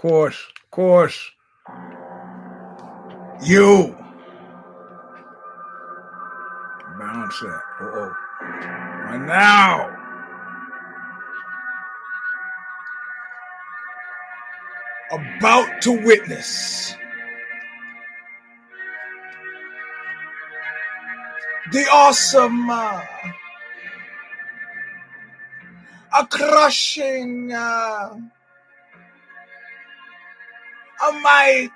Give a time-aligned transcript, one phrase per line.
[0.00, 1.30] course, of course.
[3.42, 3.94] You.
[6.98, 7.60] Bounce it.
[7.82, 8.12] oh
[9.10, 9.94] And now.
[15.12, 16.94] About to witness.
[21.72, 22.70] The awesome.
[22.70, 23.02] Uh,
[26.18, 27.52] a crushing.
[27.52, 28.14] Uh,
[31.08, 31.70] a might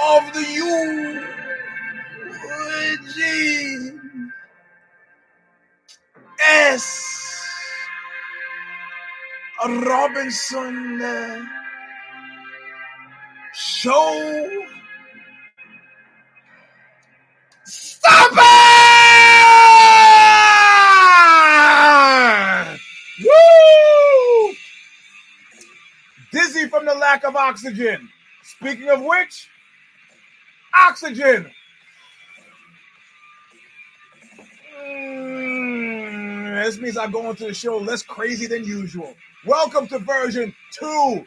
[0.00, 0.44] of the
[2.98, 4.32] Eugene
[6.48, 7.44] S.
[9.66, 11.44] Robinson uh,
[13.54, 14.77] show.
[26.78, 28.08] From the lack of oxygen.
[28.44, 29.48] Speaking of which,
[30.72, 31.50] oxygen.
[34.80, 39.12] Mm, this means I'm going to the show less crazy than usual.
[39.44, 41.24] Welcome to version two,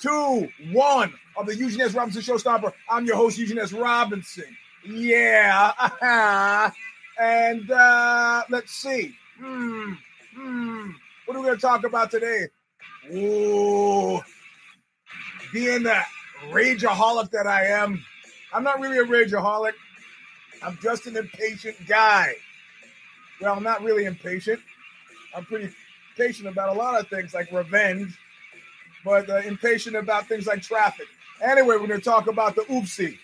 [0.00, 1.94] two, one of the Eugene S.
[1.94, 2.72] Robinson Show Stomper.
[2.88, 3.72] I'm your host, Eugene S.
[3.72, 4.56] Robinson.
[4.88, 5.72] Yeah.
[7.20, 9.12] and uh, let's see.
[9.40, 9.94] Hmm.
[10.36, 10.90] Hmm.
[11.24, 12.46] What are we going to talk about today?
[13.12, 14.20] Ooh.
[15.52, 16.00] Being the
[16.50, 18.04] rageaholic that I am,
[18.52, 19.72] I'm not really a rageaholic.
[20.62, 22.34] I'm just an impatient guy.
[23.40, 24.60] Well, I'm not really impatient.
[25.34, 25.70] I'm pretty
[26.16, 28.18] patient about a lot of things like revenge,
[29.04, 31.06] but uh, impatient about things like traffic.
[31.42, 33.18] Anyway, we're going to talk about the oopsie.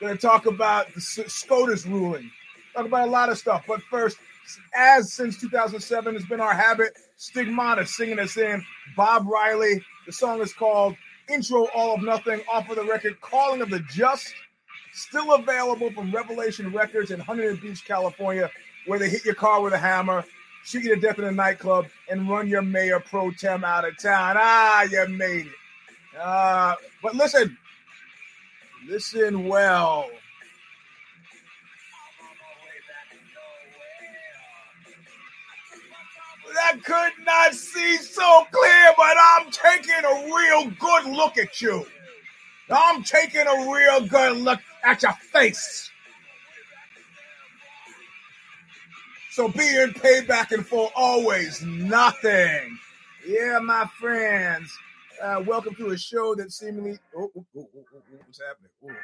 [0.00, 2.30] We're going to talk about the SCOTUS ruling.
[2.74, 3.64] Talk about a lot of stuff.
[3.66, 4.18] But first,
[4.74, 8.62] as since 2007 has been our habit, Stigmata singing us in.
[8.94, 9.82] Bob Riley.
[10.06, 10.94] The song is called
[11.28, 14.32] Intro All of Nothing off of the record Calling of the Just.
[14.92, 18.48] Still available from Revelation Records in Huntington Beach, California,
[18.86, 20.24] where they hit your car with a hammer,
[20.64, 24.00] shoot you to death in a nightclub, and run your mayor pro tem out of
[24.00, 24.36] town.
[24.38, 25.52] Ah, you made it.
[26.18, 27.58] Uh, but listen,
[28.86, 30.08] listen well.
[36.66, 41.86] I could not see so clear, but I'm taking a real good look at you.
[42.68, 45.88] I'm taking a real good look at your face.
[49.30, 52.78] So being paid back and full always nothing.
[53.24, 54.76] Yeah, my friends.
[55.22, 57.68] Uh, welcome to a show that seemingly oh, oh, oh,
[58.24, 58.96] what's happening?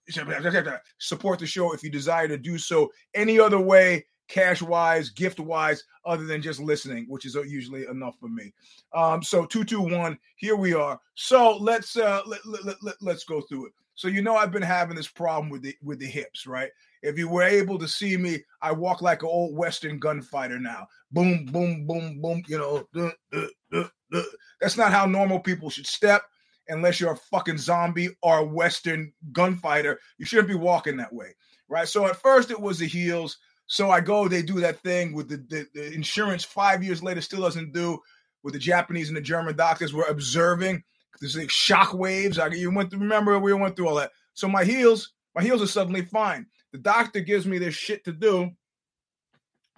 [0.97, 2.91] support the show if you desire to do so.
[3.13, 8.17] Any other way, cash wise, gift wise, other than just listening, which is usually enough
[8.19, 8.53] for me.
[8.93, 10.99] Um, so 221, here we are.
[11.15, 13.73] So let's uh let, let, let, let's go through it.
[13.95, 16.71] So you know I've been having this problem with the with the hips, right?
[17.03, 20.87] If you were able to see me, I walk like an old Western gunfighter now.
[21.11, 22.41] Boom, boom, boom, boom.
[22.47, 23.83] You know, uh, uh,
[24.13, 24.21] uh,
[24.61, 26.23] that's not how normal people should step
[26.69, 29.99] unless you're a fucking zombie or a Western gunfighter.
[30.17, 31.35] You shouldn't be walking that way,
[31.67, 31.87] right?
[31.87, 33.37] So at first it was the heels.
[33.67, 37.21] So I go, they do that thing with the, the, the insurance five years later
[37.21, 37.99] still doesn't do
[38.43, 40.83] with the Japanese and the German doctors were observing.
[41.19, 42.39] There's like shock waves.
[42.39, 44.11] I you went through, remember we went through all that.
[44.33, 46.45] So my heels, my heels are suddenly fine.
[46.73, 48.51] The doctor gives me this shit to do.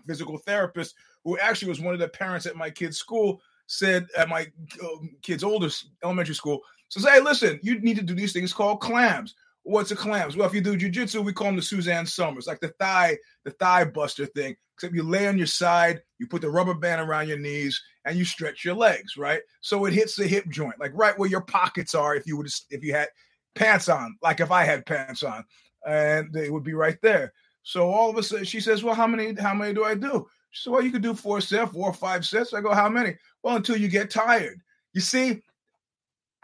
[0.08, 4.30] Physical therapist, who actually was one of the parents at my kid's school, said at
[4.30, 4.48] my
[4.84, 8.82] um, kid's oldest elementary school, says, "Hey, listen, you need to do these things called
[8.82, 10.38] clams." What's a clams?
[10.38, 13.52] Well, if you do jujitsu, we call them the Suzanne Somers, like the thigh, the
[13.52, 14.56] thigh buster thing.
[14.76, 18.16] Except you lay on your side, you put the rubber band around your knees, and
[18.16, 19.42] you stretch your legs, right?
[19.62, 22.16] So it hits the hip joint, like right where your pockets are.
[22.16, 23.08] If you would, if you had
[23.56, 25.44] pants on, like if I had pants on,
[25.86, 27.34] and they would be right there.
[27.64, 29.34] So all of a sudden, she says, "Well, how many?
[29.34, 31.94] How many do I do?" She said, "Well, you could do four sets, four or
[31.94, 34.62] five sets." I go, "How many?" Well, until you get tired.
[34.94, 35.42] You see,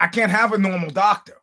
[0.00, 1.36] I can't have a normal doctor.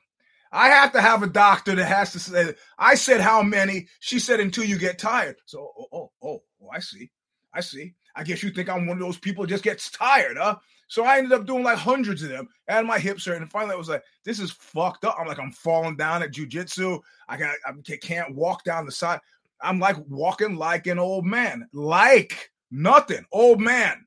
[0.52, 3.88] I have to have a doctor that has to say, I said how many.
[4.00, 5.38] She said until you get tired.
[5.46, 7.12] So, oh, oh, oh, oh, I see.
[7.54, 7.94] I see.
[8.16, 10.58] I guess you think I'm one of those people just gets tired, huh?
[10.90, 13.42] So I ended up doing like hundreds of them, and my hips hurt.
[13.42, 16.32] And finally, I was like, "This is fucked up." I'm like, I'm falling down at
[16.32, 17.00] jujitsu.
[17.30, 19.20] I I can't walk down the side.
[19.62, 24.06] I'm like walking like an old man, like nothing, old man,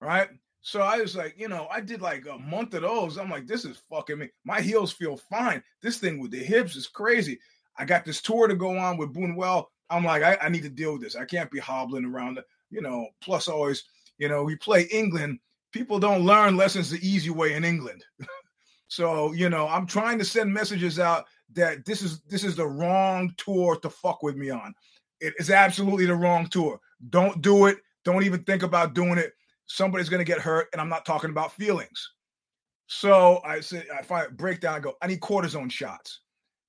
[0.00, 0.28] right?
[0.60, 3.18] So I was like, you know, I did like a month of those.
[3.18, 4.30] I'm like, this is fucking me.
[4.44, 5.62] My heels feel fine.
[5.82, 7.38] This thing with the hips is crazy.
[7.76, 9.66] I got this tour to go on with Buñuel.
[9.90, 11.16] I'm like, I, I need to deal with this.
[11.16, 12.40] I can't be hobbling around.
[12.70, 13.84] You know, plus always,
[14.18, 15.38] you know, we play England.
[15.74, 18.04] People don't learn lessons the easy way in England.
[18.88, 22.66] so, you know, I'm trying to send messages out that this is this is the
[22.66, 24.72] wrong tour to fuck with me on.
[25.20, 26.78] It is absolutely the wrong tour.
[27.10, 27.78] Don't do it.
[28.04, 29.32] Don't even think about doing it
[29.66, 32.12] somebody's to get hurt, and I'm not talking about feelings.
[32.86, 34.74] So I say, I find breakdown.
[34.74, 36.20] I go, I need cortisone shots.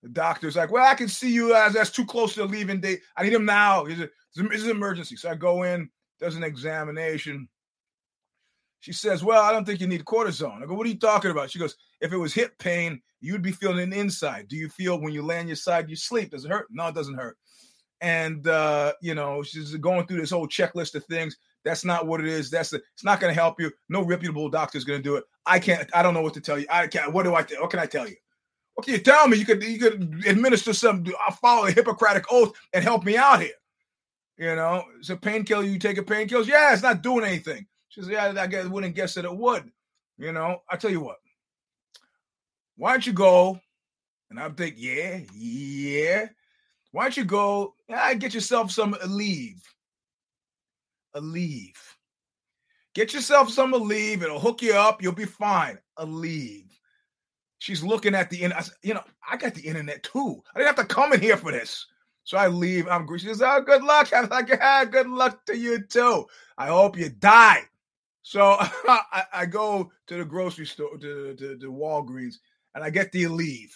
[0.01, 2.79] The doctor's like, well, I can see you as that's too close to the leaving
[2.79, 3.01] date.
[3.17, 3.85] I need him now.
[3.85, 3.99] It's,
[4.37, 5.15] an emergency.
[5.15, 7.47] So I go in, does an examination.
[8.85, 10.61] She says, well, I don't think you need cortisone.
[10.61, 11.49] I go, what are you talking about?
[11.49, 14.47] She goes, if it was hip pain, you'd be feeling it inside.
[14.47, 16.29] Do you feel when you on your side, you sleep?
[16.29, 16.67] Does it hurt?
[16.69, 17.35] No, it doesn't hurt.
[18.01, 21.35] And, uh, you know, she's going through this whole checklist of things.
[21.63, 22.51] That's not what it is.
[22.51, 23.71] That's the, it's not going to help you.
[23.89, 25.23] No reputable doctor is going to do it.
[25.47, 25.89] I can't.
[25.91, 26.67] I don't know what to tell you.
[26.69, 27.11] I can't.
[27.11, 27.41] What do I?
[27.59, 28.17] What can I tell you?
[28.75, 29.37] What can you tell me?
[29.37, 31.03] You could you could administer some.
[31.25, 33.49] I'll follow a Hippocratic oath and help me out here.
[34.37, 35.63] You know, it's a painkiller.
[35.63, 36.43] You take a painkiller.
[36.43, 37.65] Yeah, it's not doing anything.
[37.95, 39.71] She says, yeah, I guess wouldn't guess that it would.
[40.17, 41.15] You know, I tell you what.
[42.75, 43.57] Why don't you go?
[44.29, 46.25] And I'm thinking, yeah, yeah.
[46.91, 47.73] Why don't you go?
[47.87, 49.61] Yeah, get yourself some Aleve
[51.15, 51.77] Aleve.
[52.93, 54.23] Get yourself some Aleve.
[54.23, 55.01] It'll hook you up.
[55.01, 55.77] You'll be fine.
[55.97, 56.69] Aleve.
[57.59, 58.69] She's looking at the internet.
[58.83, 60.43] You know, I got the internet too.
[60.53, 61.85] I didn't have to come in here for this.
[62.25, 62.89] So I leave.
[62.89, 66.25] I'm She says, "Oh, good luck." I'm like, "Yeah, good luck to you too.
[66.57, 67.63] I hope you die."
[68.25, 72.37] So I, I, go to the grocery store, to, to, to Walgreens,
[72.73, 73.71] and I get the Aleve.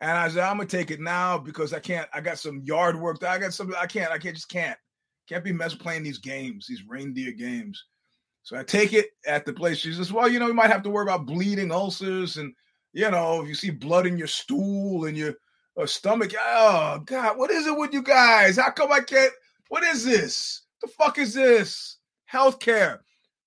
[0.00, 2.08] And I said, "I'm gonna take it now because I can't.
[2.14, 3.18] I got some yard work.
[3.18, 3.74] That I got some.
[3.76, 4.12] I can't.
[4.12, 4.36] I can't.
[4.36, 4.78] Just can't.
[5.28, 7.84] Can't be mess playing these games, these reindeer games.
[8.44, 9.78] So I take it at the place.
[9.78, 12.52] She says, Well, you know, you might have to worry about bleeding ulcers and,
[12.92, 15.34] you know, if you see blood in your stool and your
[15.80, 16.32] uh, stomach.
[16.40, 18.56] Oh, God, what is it with you guys?
[18.56, 19.32] How come I can't?
[19.68, 20.62] What is this?
[20.80, 21.98] The fuck is this?
[22.32, 22.98] Healthcare.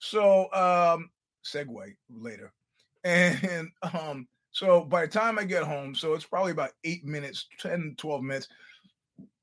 [0.10, 1.10] So, um,
[1.44, 2.52] segue later.
[3.04, 7.46] And um, so by the time I get home, so it's probably about eight minutes,
[7.60, 8.48] 10, 12 minutes.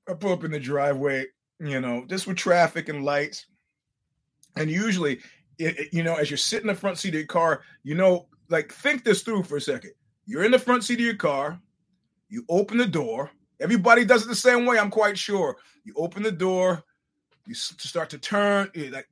[0.09, 1.27] I pull up in the driveway
[1.63, 3.47] you know, just with traffic and lights.
[4.57, 5.21] And usually,
[5.59, 7.95] it, it, you know, as you're sitting in the front seat of your car, you
[7.95, 9.93] know, like think this through for a second.
[10.27, 11.61] You're in the front seat of your car,
[12.29, 13.31] you open the door.
[13.61, 15.57] Everybody does it the same way, I'm quite sure.
[15.85, 16.83] You open the door,
[17.47, 19.09] you start to turn, like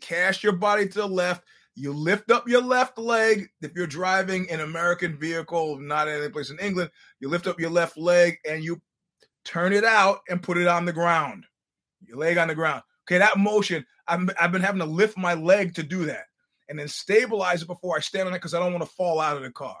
[0.00, 1.44] cast your body to the left.
[1.74, 3.48] You lift up your left leg.
[3.60, 7.70] If you're driving an American vehicle, not any place in England, you lift up your
[7.70, 8.80] left leg and you
[9.44, 11.44] turn it out and put it on the ground.
[12.06, 12.82] Your leg on the ground.
[13.06, 16.24] Okay, that motion, I've, I've been having to lift my leg to do that
[16.68, 19.20] and then stabilize it before I stand on it because I don't want to fall
[19.20, 19.76] out of the car.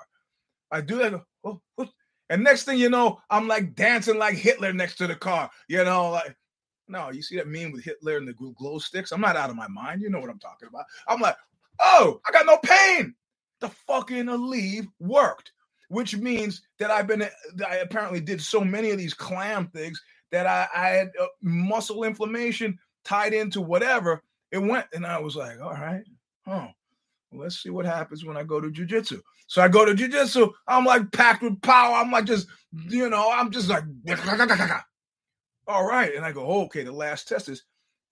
[0.70, 1.14] I do that.
[1.44, 1.88] Oh, oh.
[2.28, 5.50] And next thing you know, I'm like dancing like Hitler next to the car.
[5.68, 6.36] You know, like,
[6.88, 9.12] no, you see that meme with Hitler and the glow sticks?
[9.12, 10.02] I'm not out of my mind.
[10.02, 10.84] You know what I'm talking about.
[11.08, 11.36] I'm like,
[11.80, 13.14] oh, I got no pain.
[13.60, 15.52] The fucking Aleve worked.
[15.88, 17.22] which means that I've been,
[17.66, 20.00] I apparently did so many of these clam things
[20.30, 24.22] that I, I had uh, muscle inflammation tied into whatever.
[24.50, 26.02] It went, and I was like, all right,
[26.46, 26.68] huh.
[27.32, 29.20] Let's see what happens when I go to jujitsu.
[29.48, 30.52] So I go to jujitsu.
[30.66, 31.96] I'm like packed with power.
[31.96, 32.46] I'm like just,
[32.88, 33.82] you know, I'm just like,
[35.66, 36.14] all right.
[36.14, 36.82] And I go, oh, okay.
[36.82, 37.64] The last test is,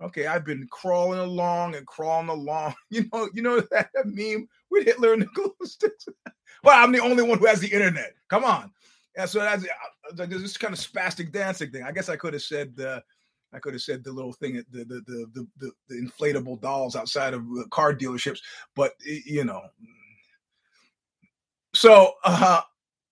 [0.03, 0.27] okay.
[0.27, 2.75] I've been crawling along and crawling along.
[2.91, 6.07] You know, you know that meme with Hitler and the glue sticks.
[6.63, 8.15] well, I'm the only one who has the internet.
[8.29, 8.73] Come on.
[9.17, 9.27] Yeah.
[9.27, 9.65] So that's
[10.17, 11.83] like this kind of spastic dancing thing.
[11.83, 12.79] I guess I could have said.
[12.79, 13.01] Uh,
[13.53, 17.35] I could have said the little thing, the the the the, the, inflatable dolls outside
[17.35, 18.41] of car dealerships,
[18.75, 19.63] but you know.
[21.73, 22.63] So uh,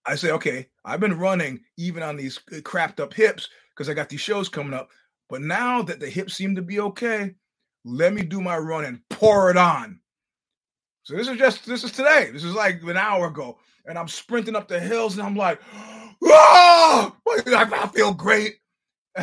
[0.04, 4.08] I say, okay, I've been running even on these crapped up hips because I got
[4.08, 4.90] these shows coming up.
[5.28, 7.34] But now that the hips seem to be okay,
[7.84, 10.00] let me do my run and pour it on.
[11.04, 12.30] So this is just this is today.
[12.32, 15.60] This is like an hour ago, and I'm sprinting up the hills, and I'm like,
[16.22, 18.56] oh, I feel great.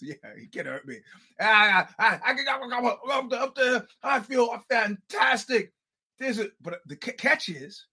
[0.00, 0.98] yeah, he can't hurt me.
[1.40, 3.86] I, I, I go up there, up there.
[4.02, 5.72] I feel fantastic.
[6.18, 7.86] There's a, but the catch is,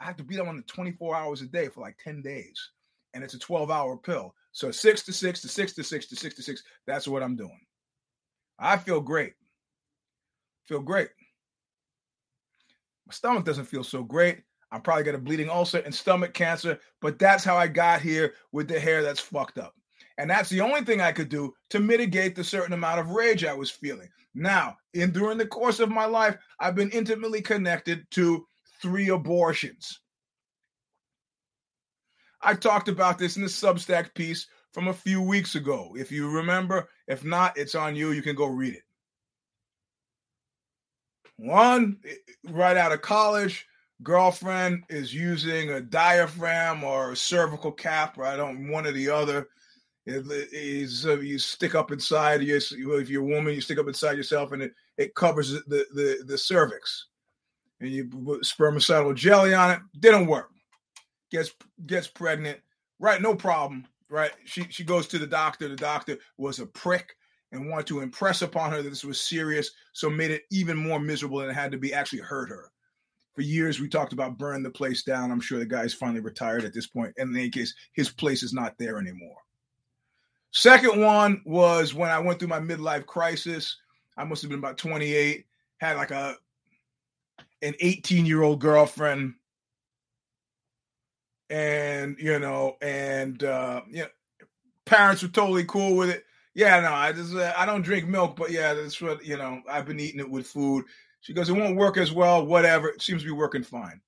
[0.00, 2.70] I have to be on the 24 hours a day for like 10 days,
[3.14, 4.34] and it's a 12 hour pill.
[4.52, 6.62] So six to six to six to six to six to six.
[6.86, 7.60] That's what I'm doing.
[8.58, 9.34] I feel great.
[10.66, 11.08] Feel great.
[13.06, 14.42] My stomach doesn't feel so great.
[14.72, 18.34] I'm probably got a bleeding ulcer and stomach cancer, but that's how I got here
[18.52, 19.74] with the hair that's fucked up.
[20.18, 23.44] And that's the only thing I could do to mitigate the certain amount of rage
[23.44, 24.08] I was feeling.
[24.34, 28.46] Now, in during the course of my life, I've been intimately connected to
[28.80, 30.00] three abortions.
[32.42, 35.94] I talked about this in the Substack piece from a few weeks ago.
[35.98, 38.12] If you remember, if not, it's on you.
[38.12, 38.82] You can go read it.
[41.36, 41.98] One,
[42.48, 43.66] right out of college,
[44.02, 49.08] girlfriend is using a diaphragm or a cervical cap, or I don't one or the
[49.08, 49.48] other
[50.06, 54.16] is uh, you stick up inside you if you're a woman you stick up inside
[54.16, 57.06] yourself and it, it covers the, the the cervix
[57.80, 60.50] and you put spermicidal jelly on it didn't work
[61.30, 61.52] gets
[61.86, 62.58] gets pregnant
[62.98, 67.14] right no problem right she she goes to the doctor the doctor was a prick
[67.52, 71.00] and wanted to impress upon her that this was serious so made it even more
[71.00, 72.70] miserable than it had to be actually hurt her
[73.34, 76.64] for years we talked about burning the place down i'm sure the guy's finally retired
[76.64, 79.38] at this point and in any case his place is not there anymore
[80.52, 83.76] Second one was when I went through my midlife crisis.
[84.16, 85.46] I must have been about 28.
[85.78, 86.36] Had like a
[87.62, 89.34] an 18 year old girlfriend,
[91.50, 94.08] and you know, and uh, you know,
[94.86, 96.24] parents were totally cool with it.
[96.54, 99.60] Yeah, no, I just uh, I don't drink milk, but yeah, that's what you know.
[99.68, 100.84] I've been eating it with food.
[101.20, 102.46] She goes, it won't work as well.
[102.46, 104.00] Whatever, it seems to be working fine.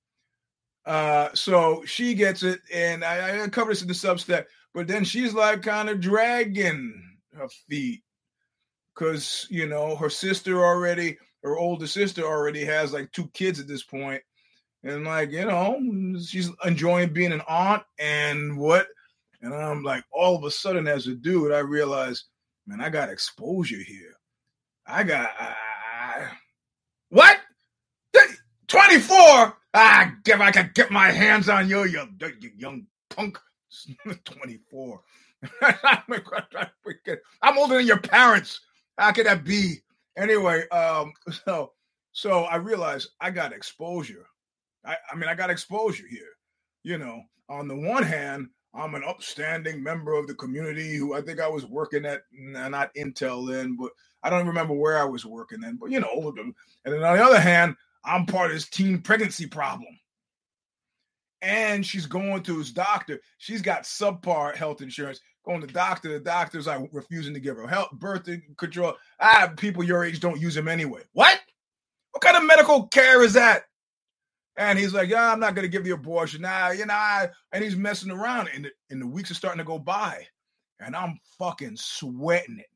[0.85, 4.45] Uh, so she gets it, and I, I cover this in the Substack.
[4.73, 8.01] But then she's like kind of dragging her feet
[8.93, 13.67] because, you know, her sister already, her older sister already has like two kids at
[13.67, 14.21] this point.
[14.83, 15.79] And like, you know,
[16.25, 18.87] she's enjoying being an aunt and what.
[19.41, 22.25] And I'm like, all of a sudden, as a dude, I realize,
[22.67, 24.15] man, I got exposure here.
[24.85, 26.25] I got, uh,
[27.09, 27.37] what?
[28.67, 29.57] 24?
[29.75, 33.39] Ah, if I could get my hands on you, you, you young punk.
[34.25, 35.01] 24.
[37.41, 38.61] I'm older than your parents.
[38.97, 39.77] How could that be?
[40.17, 41.13] Anyway, um,
[41.45, 41.73] so
[42.11, 44.27] so I realized I got exposure.
[44.85, 46.29] I, I mean, I got exposure here.
[46.83, 51.21] You know, on the one hand, I'm an upstanding member of the community who I
[51.21, 53.91] think I was working at not Intel then, but
[54.23, 55.77] I don't remember where I was working then.
[55.79, 57.75] But you know, and then on the other hand,
[58.05, 59.89] I'm part of this teen pregnancy problem
[61.43, 63.21] and she's going to his doctor.
[63.39, 65.21] She's got subpar health insurance.
[65.45, 68.95] Going to doctor, the doctor's like refusing to give her health birth control.
[69.21, 71.01] Ah, people your age don't use them anyway.
[71.13, 71.39] What?
[72.11, 73.63] What kind of medical care is that?
[74.57, 76.41] And he's like, yeah, I'm not going to give the abortion.
[76.41, 78.49] Nah, you know, I, and he's messing around.
[78.53, 80.25] And the, and the weeks are starting to go by.
[80.79, 82.69] And I'm fucking sweating it.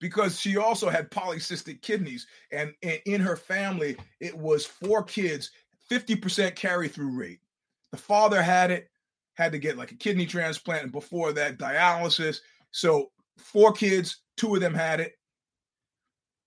[0.00, 2.26] Because she also had polycystic kidneys.
[2.52, 5.50] And, and in her family, it was four kids
[5.90, 7.40] 50% carry through rate.
[7.90, 8.90] The father had it,
[9.34, 12.40] had to get like a kidney transplant, and before that, dialysis.
[12.70, 15.14] So, four kids, two of them had it.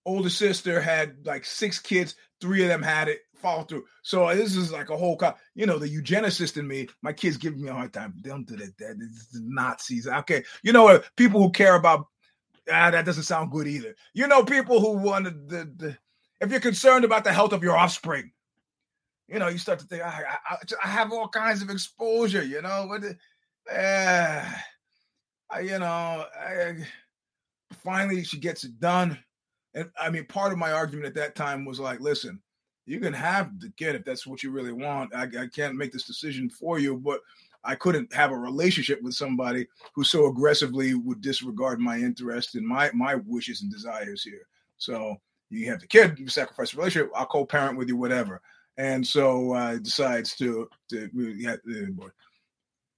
[0.08, 3.84] Older sister had like six kids, three of them had it, fall through.
[4.04, 7.36] So, this is like a whole, co- you know, the eugenicist in me, my kids
[7.36, 8.14] give me a hard time.
[8.24, 8.78] They don't do that.
[8.78, 10.08] that it's the Nazis.
[10.08, 10.44] Okay.
[10.64, 12.08] You know, people who care about,
[12.72, 13.96] ah, that doesn't sound good either.
[14.14, 15.98] You know, people who want the, the
[16.40, 18.32] if you're concerned about the health of your offspring,
[19.28, 22.62] you know, you start to think, I, I, I have all kinds of exposure, you
[22.62, 22.88] know.
[22.88, 23.04] What,
[23.70, 24.46] uh,
[25.50, 26.76] I, you know, I,
[27.84, 29.18] finally she gets it done.
[29.78, 32.42] And I mean, part of my argument at that time was like, listen,
[32.88, 35.14] you can have the kid if that's what you really want.
[35.14, 37.20] I, I can't make this decision for you, but
[37.64, 42.66] I couldn't have a relationship with somebody who so aggressively would disregard my interest and
[42.66, 44.48] my my wishes and desires here.
[44.78, 45.18] So
[45.52, 47.12] you have the kid, you sacrifice the relationship.
[47.16, 48.42] I'll co-parent with you, whatever.
[48.78, 51.58] And so uh, decides to to yeah,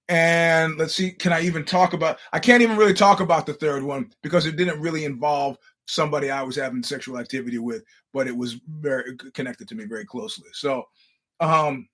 [0.08, 2.18] and let's see, can I even talk about?
[2.32, 5.56] I can't even really talk about the third one because it didn't really involve
[5.90, 7.82] somebody I was having sexual activity with,
[8.12, 10.48] but it was very connected to me very closely.
[10.52, 10.84] So,
[11.40, 11.88] um,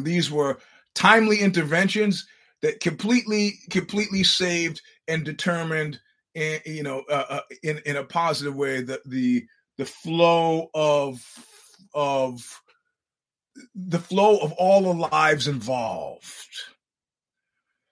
[0.00, 0.58] these were
[0.94, 2.26] timely interventions
[2.62, 6.00] that completely, completely saved and determined,
[6.34, 9.46] in, you know, uh, uh, in in a positive way the the
[9.78, 11.22] the flow of
[11.94, 12.60] of
[13.74, 16.48] the flow of all the lives involved.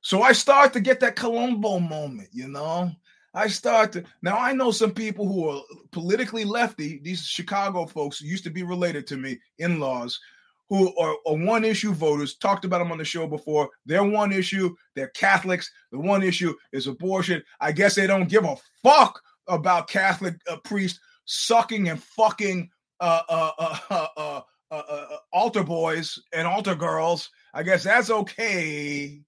[0.00, 2.92] So I start to get that Columbo moment, you know.
[3.35, 4.37] I start to now.
[4.37, 6.99] I know some people who are politically lefty.
[7.03, 10.21] These Chicago folks used to be related to me, in laws,
[10.69, 12.37] who are, are one issue voters.
[12.37, 13.71] Talked about them on the show before.
[13.87, 15.71] Their one issue, they're Catholics.
[15.93, 17.43] The one issue is abortion.
[17.61, 22.71] I guess they don't give a fuck about Catholic uh, priests sucking and fucking
[23.01, 23.51] uh, uh,
[23.91, 27.31] uh, uh, altar boys and altar girls.
[27.55, 29.23] I guess that's okay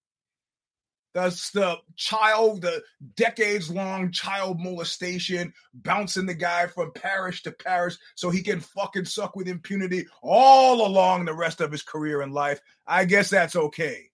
[1.15, 2.83] that's the child, the
[3.15, 9.05] decades long child molestation, bouncing the guy from parish to parish so he can fucking
[9.05, 12.61] suck with impunity all along the rest of his career and life.
[12.87, 14.11] I guess that's okay.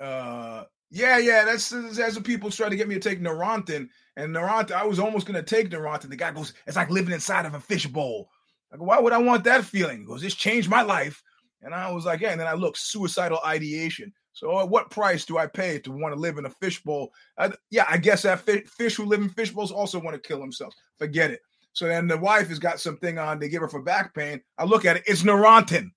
[0.00, 3.88] Uh, yeah, yeah, that's that's what people try to get me to take Neurontin.
[4.16, 6.08] And Neurontin, I was almost gonna take Neurontin.
[6.08, 8.30] The guy goes, it's like living inside of a fishbowl.
[8.72, 10.00] Like, why would I want that feeling?
[10.00, 11.22] He goes, this changed my life.
[11.60, 14.12] And I was like, yeah, and then I look, suicidal ideation.
[14.38, 17.10] So at what price do I pay to want to live in a fishbowl?
[17.38, 20.76] I, yeah, I guess that fish, who live in fishbowls also want to kill themselves.
[20.96, 21.40] Forget it.
[21.72, 24.40] So then the wife has got something on they give her for back pain.
[24.56, 25.90] I look at it, it's Neurontin.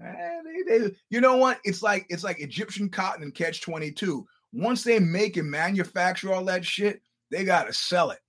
[1.10, 1.58] you know what?
[1.64, 4.26] It's like it's like Egyptian cotton and catch 22.
[4.54, 8.20] Once they make and manufacture all that shit, they gotta sell it.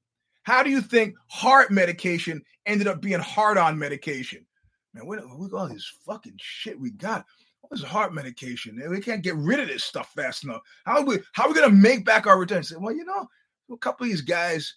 [0.44, 4.46] How do you think heart medication ended up being hard on medication?
[4.94, 5.16] Man, we
[5.48, 7.26] got all this fucking shit we got.
[7.72, 8.82] This heart medication.
[8.90, 10.62] We can't get rid of this stuff fast enough.
[10.86, 12.64] How are we how are we gonna make back our return?
[12.78, 13.28] Well, you know,
[13.72, 14.76] a couple of these guys,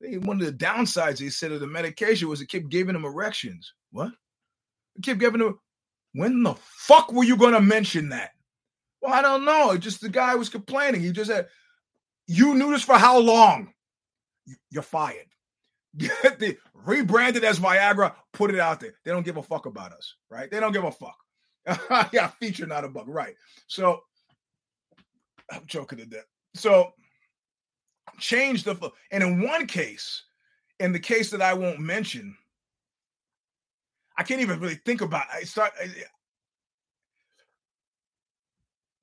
[0.00, 3.06] they, one of the downsides they said of the medication was it kept giving them
[3.06, 3.72] erections.
[3.92, 4.12] What?
[4.96, 5.58] It kept giving them
[6.12, 8.32] when the fuck were you gonna mention that?
[9.00, 9.72] Well, I don't know.
[9.72, 11.00] It just the guy was complaining.
[11.00, 11.48] He just said,
[12.26, 13.72] You knew this for how long?
[14.70, 15.26] You're fired.
[16.38, 18.94] The rebranded as Viagra, put it out there.
[19.04, 20.50] They don't give a fuck about us, right?
[20.50, 21.16] They don't give a fuck.
[22.12, 23.08] yeah, feature, not a bug.
[23.08, 23.34] Right.
[23.66, 24.02] So
[25.50, 26.26] I'm joking to death.
[26.54, 26.92] So
[28.18, 30.24] change the and in one case,
[30.80, 32.36] in the case that I won't mention,
[34.16, 35.26] I can't even really think about.
[35.32, 35.88] I start I,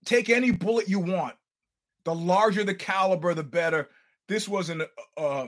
[0.05, 1.35] take any bullet you want.
[2.03, 3.89] The larger the caliber, the better.
[4.27, 4.83] This was an
[5.17, 5.47] uh,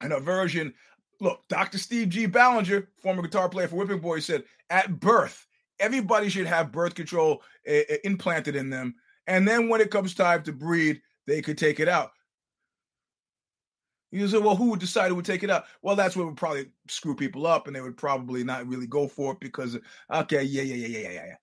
[0.00, 0.74] an aversion.
[1.20, 1.78] Look, Dr.
[1.78, 2.26] Steve G.
[2.26, 5.47] Ballinger, former guitar player for Whipping Boy, said at birth
[5.80, 8.94] everybody should have birth control uh, implanted in them.
[9.26, 12.12] And then when it comes time to breed, they could take it out.
[14.10, 15.64] You say, well, who would decide who would take it out?
[15.82, 19.06] Well, that's what would probably screw people up, and they would probably not really go
[19.06, 19.76] for it because,
[20.10, 21.36] okay, yeah, yeah, yeah, yeah, yeah, yeah.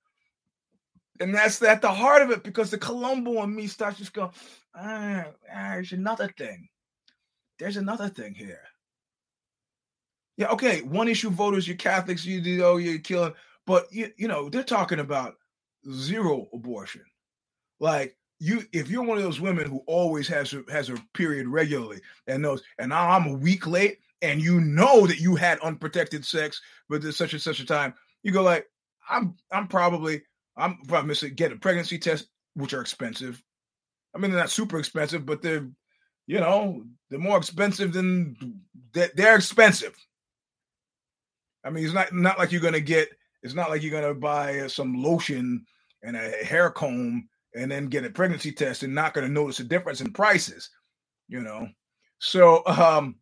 [1.20, 4.32] And that's at the heart of it because the Columbo and me starts just going,
[4.74, 6.68] ah, ah, there's another thing.
[7.60, 8.64] There's another thing here.
[10.38, 13.34] Yeah, okay, one issue voters, you're Catholics, you, you know, you're killing.
[13.68, 15.36] But you, you know, they're talking about
[15.92, 17.04] zero abortion.
[17.80, 21.48] Like you, if you're one of those women who always has her, has her period
[21.48, 25.60] regularly and knows, and now I'm a week late, and you know that you had
[25.62, 28.68] unprotected sex, but there's such and such a time, you go like,
[29.10, 30.24] I'm I'm probably
[30.58, 33.42] I'm probably missing get a pregnancy test, which are expensive.
[34.16, 35.68] I mean, they're not super expensive, but they're
[36.28, 38.36] you know they're more expensive than
[38.94, 39.96] they're, they're expensive.
[41.64, 43.10] I mean, it's not not like you're gonna get
[43.46, 45.64] it's not like you're gonna buy some lotion
[46.02, 49.64] and a hair comb and then get a pregnancy test and not gonna notice a
[49.64, 50.72] difference in prices,
[51.28, 51.68] you know.
[52.18, 53.16] So um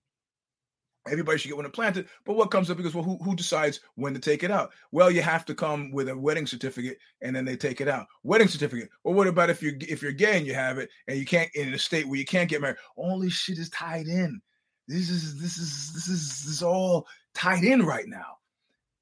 [1.11, 2.07] everybody should get one implanted.
[2.25, 4.71] But what comes up because well, who, who decides when to take it out?
[4.93, 8.07] Well, you have to come with a wedding certificate, and then they take it out.
[8.23, 8.89] Wedding certificate.
[9.03, 11.53] Well, what about if you're if you're gay and you have it, and you can't
[11.53, 12.77] in a state where you can't get married?
[12.95, 14.41] All this shit is tied in.
[14.87, 18.37] This is this is this is this is all tied in right now.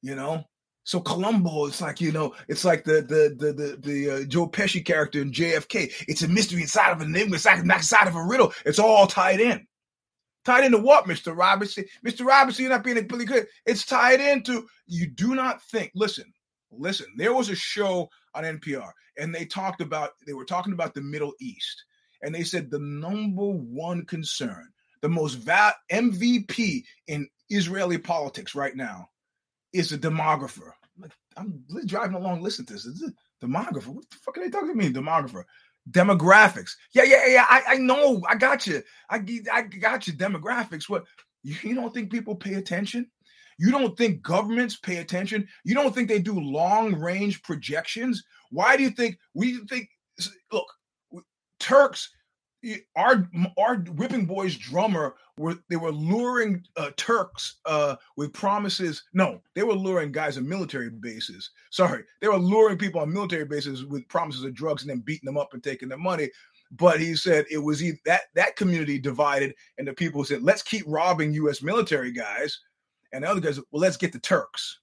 [0.01, 0.45] You know,
[0.83, 4.47] so Columbo, it's like you know, it's like the the the the, the uh, Joe
[4.47, 6.05] Pesci character in JFK.
[6.07, 8.53] It's a mystery inside of an enigma, inside, inside of a riddle.
[8.65, 9.67] It's all tied in.
[10.43, 11.37] Tied into what, Mr.
[11.37, 11.85] Robinson?
[12.03, 12.25] Mr.
[12.25, 13.45] Robinson, you're not being a really good.
[13.65, 15.91] It's tied into you do not think.
[15.93, 16.25] Listen,
[16.71, 17.07] listen.
[17.15, 18.89] There was a show on NPR,
[19.19, 21.83] and they talked about they were talking about the Middle East,
[22.23, 24.67] and they said the number one concern,
[25.01, 29.09] the most va- MVP in Israeli politics right now,
[29.73, 30.71] is a demographer.
[30.99, 32.85] Like, I'm driving along, listening to this.
[32.85, 33.87] Is it demographer?
[33.87, 34.91] What the fuck are they talking to me?
[34.91, 35.43] Demographer.
[35.89, 36.71] Demographics.
[36.93, 37.45] Yeah, yeah, yeah.
[37.49, 38.21] I, I know.
[38.29, 38.83] I got you.
[39.09, 40.13] I, I got you.
[40.13, 40.89] Demographics.
[40.89, 41.05] What?
[41.43, 43.09] You don't think people pay attention?
[43.57, 45.47] You don't think governments pay attention?
[45.63, 48.23] You don't think they do long range projections?
[48.51, 49.87] Why do you think we think?
[50.51, 50.67] Look,
[51.59, 52.09] Turks
[52.95, 59.03] our our whipping boys drummer were they were luring uh, Turks uh, with promises.
[59.13, 61.49] No, they were luring guys on military bases.
[61.71, 65.25] Sorry, they were luring people on military bases with promises of drugs and then beating
[65.25, 66.29] them up and taking their money.
[66.71, 70.83] But he said it was that that community divided, and the people said, "Let's keep
[70.87, 71.61] robbing U.S.
[71.61, 72.59] military guys,"
[73.11, 74.79] and the other guys, "Well, let's get the Turks."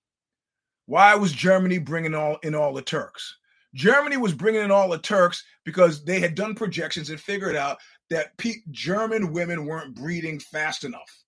[0.87, 3.38] Why was Germany bringing all in all the Turks?
[3.75, 7.79] Germany was bringing in all the Turks because they had done projections and figured out
[8.11, 11.25] that P- German women weren't breeding fast enough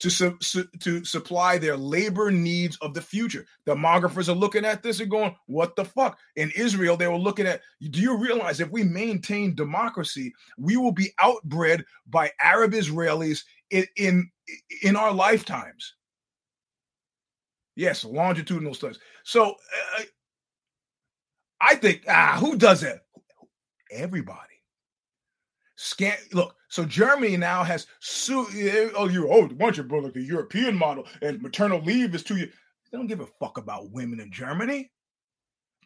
[0.00, 3.46] to, su- su- to supply their labor needs of the future.
[3.68, 6.18] Demographers are looking at this and going, what the fuck?
[6.34, 10.90] In Israel, they were looking at, do you realize if we maintain democracy, we will
[10.90, 14.28] be outbred by Arab Israelis in, in,
[14.82, 15.94] in our lifetimes?
[17.76, 18.98] Yes, longitudinal studies.
[19.22, 19.54] So
[19.98, 20.02] uh,
[21.62, 23.00] I think ah, who does it?
[23.92, 24.38] Everybody.
[25.76, 26.56] Scan look.
[26.68, 28.46] So Germany now has su-
[28.96, 32.52] oh you oh want your like the European model and maternal leave is two years.
[32.90, 34.90] They don't give a fuck about women in Germany.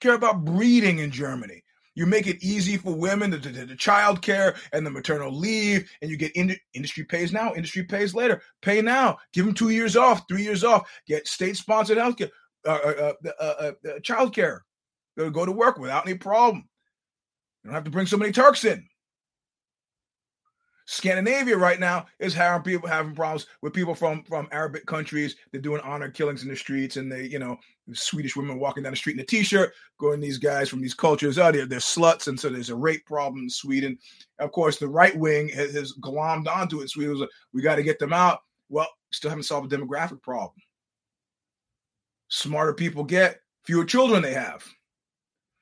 [0.00, 1.62] Care about breeding in Germany.
[1.94, 6.10] You make it easy for women to, the child care and the maternal leave, and
[6.10, 8.42] you get in, industry pays now, industry pays later.
[8.60, 9.16] Pay now.
[9.32, 10.90] Give them two years off, three years off.
[11.06, 12.28] Get state sponsored healthcare,
[12.66, 14.62] uh, uh, uh, uh, uh child care
[15.18, 16.68] to go to work without any problem.
[17.62, 18.86] You don't have to bring so many Turks in.
[20.88, 25.34] Scandinavia right now is having people having problems with people from from Arabic countries.
[25.50, 27.58] They're doing honor killings in the streets, and they, you know,
[27.92, 31.40] Swedish women walking down the street in a t-shirt, going these guys from these cultures.
[31.40, 33.98] Oh, they're, they're sluts, and so there's a rape problem in Sweden.
[34.38, 36.90] Of course, the right wing has, has glommed onto it.
[36.90, 38.42] Sweden was like, we got to get them out.
[38.68, 40.54] Well, still haven't solved a demographic problem.
[42.28, 44.64] Smarter people get, fewer children they have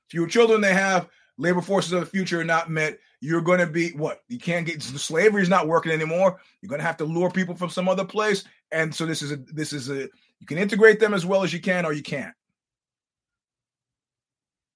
[0.09, 2.99] fewer children they have, labor forces of the future are not met.
[3.21, 4.21] You're going to be what?
[4.29, 6.41] You can't get slavery is not working anymore.
[6.61, 9.33] You're going to have to lure people from some other place, and so this is
[9.33, 10.03] a this is a
[10.41, 12.35] you can integrate them as well as you can, or you can't.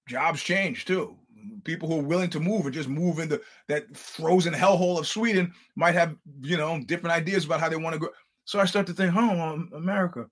[0.08, 1.16] Jobs change too.
[1.64, 5.52] People who are willing to move and just move into that frozen hellhole of Sweden
[5.76, 8.08] might have you know different ideas about how they want to go.
[8.46, 10.26] So I start to think, oh, well, America.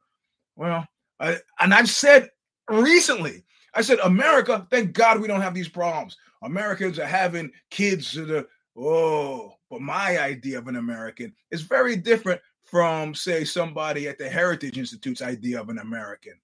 [0.57, 0.87] Well,
[1.21, 2.31] I, and I've said
[2.67, 3.45] recently
[3.77, 6.17] I said, America, thank God we don't have these problems.
[6.43, 11.95] Americans are having kids that are, oh, but my idea of an American is very
[11.95, 16.35] different from, say, somebody at the Heritage Institute's idea of an American.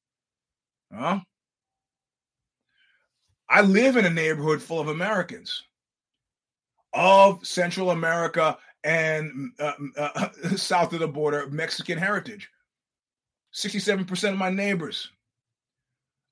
[0.92, 1.20] Huh?
[3.48, 5.64] I live in a neighborhood full of Americans
[6.92, 12.50] of Central America and uh, uh, south of the border, Mexican heritage.
[13.54, 15.10] 67% of my neighbors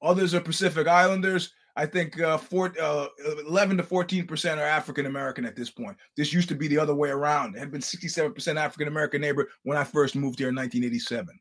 [0.02, 1.52] Others are Pacific Islanders.
[1.76, 3.06] I think uh, four, uh,
[3.46, 5.96] 11 to 14 percent are African American at this point.
[6.16, 7.54] This used to be the other way around.
[7.54, 11.38] It had been 67 percent African American neighbor when I first moved here in 1987.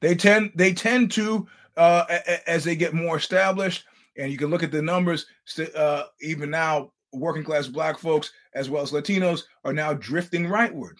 [0.00, 2.04] They tend they tend to uh,
[2.46, 3.84] as they get more established,
[4.16, 5.26] and you can look at the numbers.
[5.74, 10.96] Uh, even now, working class Black folks as well as Latinos are now drifting rightward.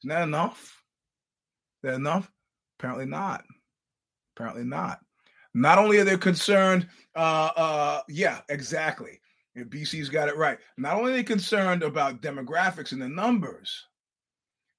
[0.00, 0.81] Isn't that enough?
[1.82, 2.30] That enough?
[2.78, 3.44] Apparently not.
[4.36, 5.00] Apparently not.
[5.54, 9.20] Not only are they concerned, uh, uh, yeah, exactly.
[9.54, 10.58] And BC's got it right.
[10.78, 13.86] Not only are they concerned about demographics and the numbers,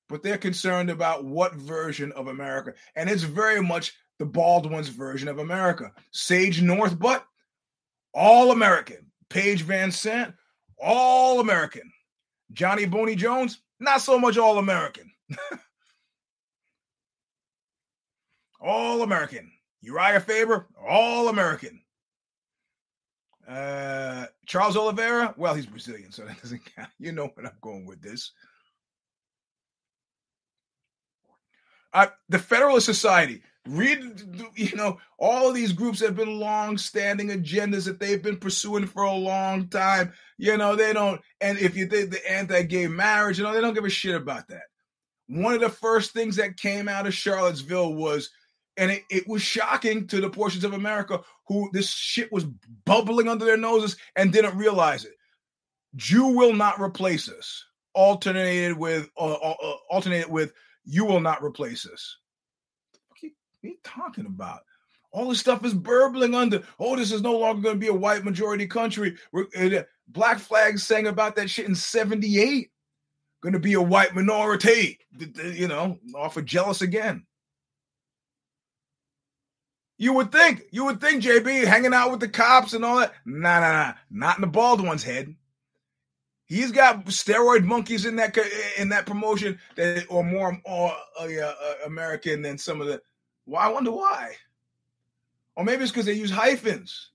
[0.09, 2.73] but they're concerned about what version of America.
[2.95, 5.91] And it's very much the Baldwin's version of America.
[6.11, 7.21] Sage Northcutt,
[8.13, 9.11] all American.
[9.29, 10.33] Paige VanZant,
[10.79, 11.91] all American.
[12.51, 15.11] Johnny Bones Jones, not so much all American.
[18.63, 19.51] All American.
[19.81, 21.81] Uriah Faber, All American.
[23.47, 26.89] Uh, Charles Oliveira, well, he's Brazilian, so that doesn't count.
[26.97, 28.31] You know where I'm going with this.
[31.93, 34.21] Uh, the Federalist Society, read,
[34.55, 39.03] you know, all of these groups have been long-standing agendas that they've been pursuing for
[39.03, 40.11] a long time.
[40.37, 43.75] You know, they don't, and if you did the anti-gay marriage, you know, they don't
[43.75, 44.63] give a shit about that.
[45.27, 48.29] One of the first things that came out of Charlottesville was
[48.77, 52.45] and it, it was shocking to the portions of America who this shit was
[52.85, 55.13] bubbling under their noses and didn't realize it.
[55.95, 57.65] Jew will not replace us.
[57.95, 62.17] Alternated with uh, uh, uh alternated with you will not replace us.
[63.07, 63.31] What are, you,
[63.61, 64.61] what are you talking about?
[65.11, 66.63] All this stuff is burbling under.
[66.79, 69.15] Oh, this is no longer going to be a white majority country.
[69.35, 72.71] Uh, Black Flag sang about that shit in 78.
[73.43, 74.97] Going to be a white minority.
[75.43, 77.27] You know, off of jealous again.
[79.97, 83.13] You would think, you would think, JB, hanging out with the cops and all that.
[83.25, 85.35] Nah, nah, nah, not in the bald one's head.
[86.45, 88.37] He's got steroid monkeys in that
[88.77, 91.53] in that promotion that or more or, uh, uh,
[91.85, 93.01] American than some of the.
[93.45, 94.35] Well, I wonder why.
[95.55, 97.11] Or maybe it's because they use hyphens.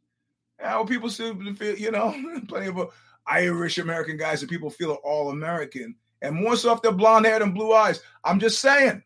[0.58, 2.14] How people still feel, you know,
[2.48, 2.86] plenty of uh,
[3.26, 7.26] Irish American guys that people feel are all American, and more so if they're blonde
[7.26, 8.00] haired and blue eyes.
[8.24, 9.02] I'm just saying.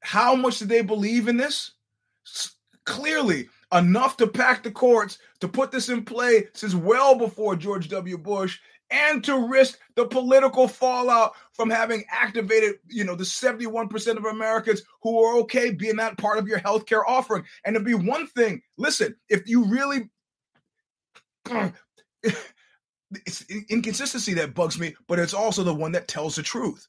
[0.00, 1.72] How much do they believe in this?
[2.84, 7.88] Clearly, enough to pack the courts to put this in play since well before George
[7.88, 8.18] W.
[8.18, 8.58] Bush
[8.90, 14.82] and to risk the political fallout from having activated, you know, the 71% of Americans
[15.02, 17.44] who are okay being that part of your healthcare offering.
[17.64, 20.10] And to be one thing, listen, if you really
[23.12, 26.86] it's inconsistency that bugs me, but it's also the one that tells the truth.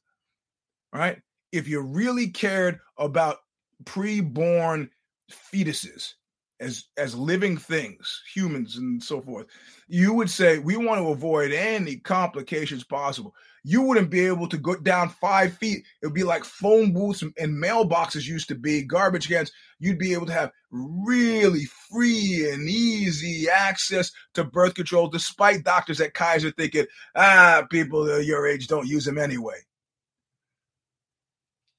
[0.94, 1.22] Right?
[1.52, 3.38] If you really cared about
[3.86, 4.90] pre-born
[5.32, 6.14] fetuses
[6.60, 9.48] as as living things, humans and so forth,
[9.88, 13.34] you would say we want to avoid any complications possible.
[13.64, 15.84] You wouldn't be able to go down five feet.
[16.02, 19.52] It would be like phone booths and mailboxes used to be, garbage cans.
[19.80, 26.02] You'd be able to have really free and easy access to birth control, despite doctors
[26.02, 26.86] at Kaiser thinking,
[27.16, 29.58] ah, people your age don't use them anyway.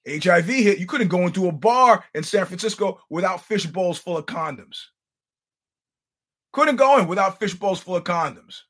[0.09, 4.17] HIV hit, you couldn't go into a bar in San Francisco without fish bowls full
[4.17, 4.79] of condoms.
[6.53, 8.61] Couldn't go in without fish bowls full of condoms.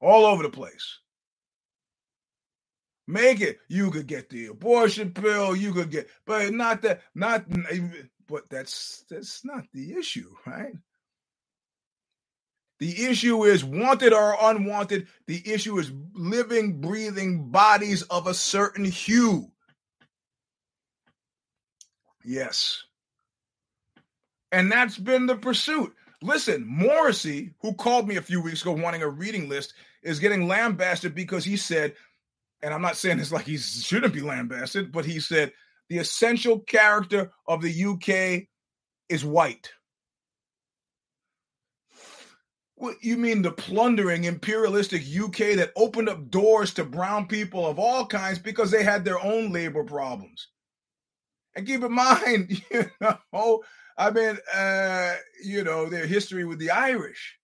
[0.00, 1.00] All over the place.
[3.08, 3.58] Make it.
[3.68, 5.54] You could get the abortion pill.
[5.54, 7.44] You could get, but not that, not,
[8.28, 10.74] but that's, that's not the issue, right?
[12.78, 15.08] The issue is wanted or unwanted.
[15.26, 19.50] The issue is living, breathing bodies of a certain hue.
[22.26, 22.82] Yes.
[24.50, 25.94] And that's been the pursuit.
[26.20, 30.48] Listen, Morrissey, who called me a few weeks ago wanting a reading list, is getting
[30.48, 31.94] lambasted because he said,
[32.62, 35.52] and I'm not saying this like he shouldn't be lambasted, but he said
[35.88, 38.48] the essential character of the UK
[39.08, 39.70] is white.
[42.74, 47.78] What you mean the plundering imperialistic UK that opened up doors to brown people of
[47.78, 50.48] all kinds because they had their own labor problems?
[51.56, 53.64] And keep in mind, you know,
[53.98, 57.38] I mean, uh, you know, their history with the Irish.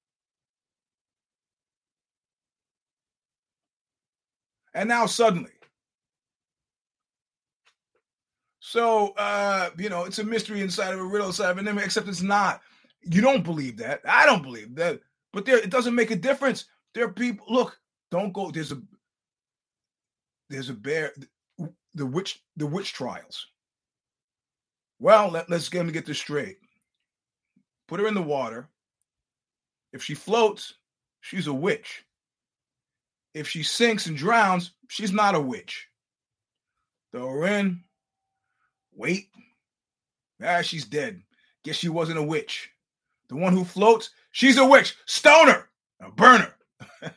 [4.74, 5.50] And now suddenly.
[8.60, 11.82] So, uh, you know, it's a mystery inside of a riddle inside of an enigma,
[11.82, 12.60] except it's not.
[13.02, 14.00] You don't believe that.
[14.06, 15.00] I don't believe that.
[15.32, 16.66] But there, it doesn't make a difference.
[16.94, 17.78] There are people, look,
[18.10, 18.50] don't go.
[18.50, 18.80] There's a,
[20.50, 21.12] there's a bear,
[21.94, 23.46] the witch, the witch trials.
[25.02, 26.58] Well, let, us get, get this straight.
[27.88, 28.68] Put her in the water.
[29.92, 30.74] If she floats,
[31.20, 32.04] she's a witch.
[33.34, 35.88] If she sinks and drowns, she's not a witch.
[37.10, 37.82] Throw her in,
[38.94, 39.26] wait.
[40.40, 41.20] Ah, she's dead.
[41.64, 42.70] Guess she wasn't a witch.
[43.28, 44.94] The one who floats, she's a witch.
[45.06, 45.68] Stoner,
[46.00, 46.54] a burner.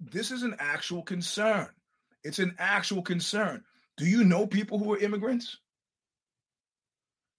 [0.00, 1.68] this is an actual concern.
[2.24, 3.62] It's an actual concern.
[3.96, 5.58] Do you know people who are immigrants?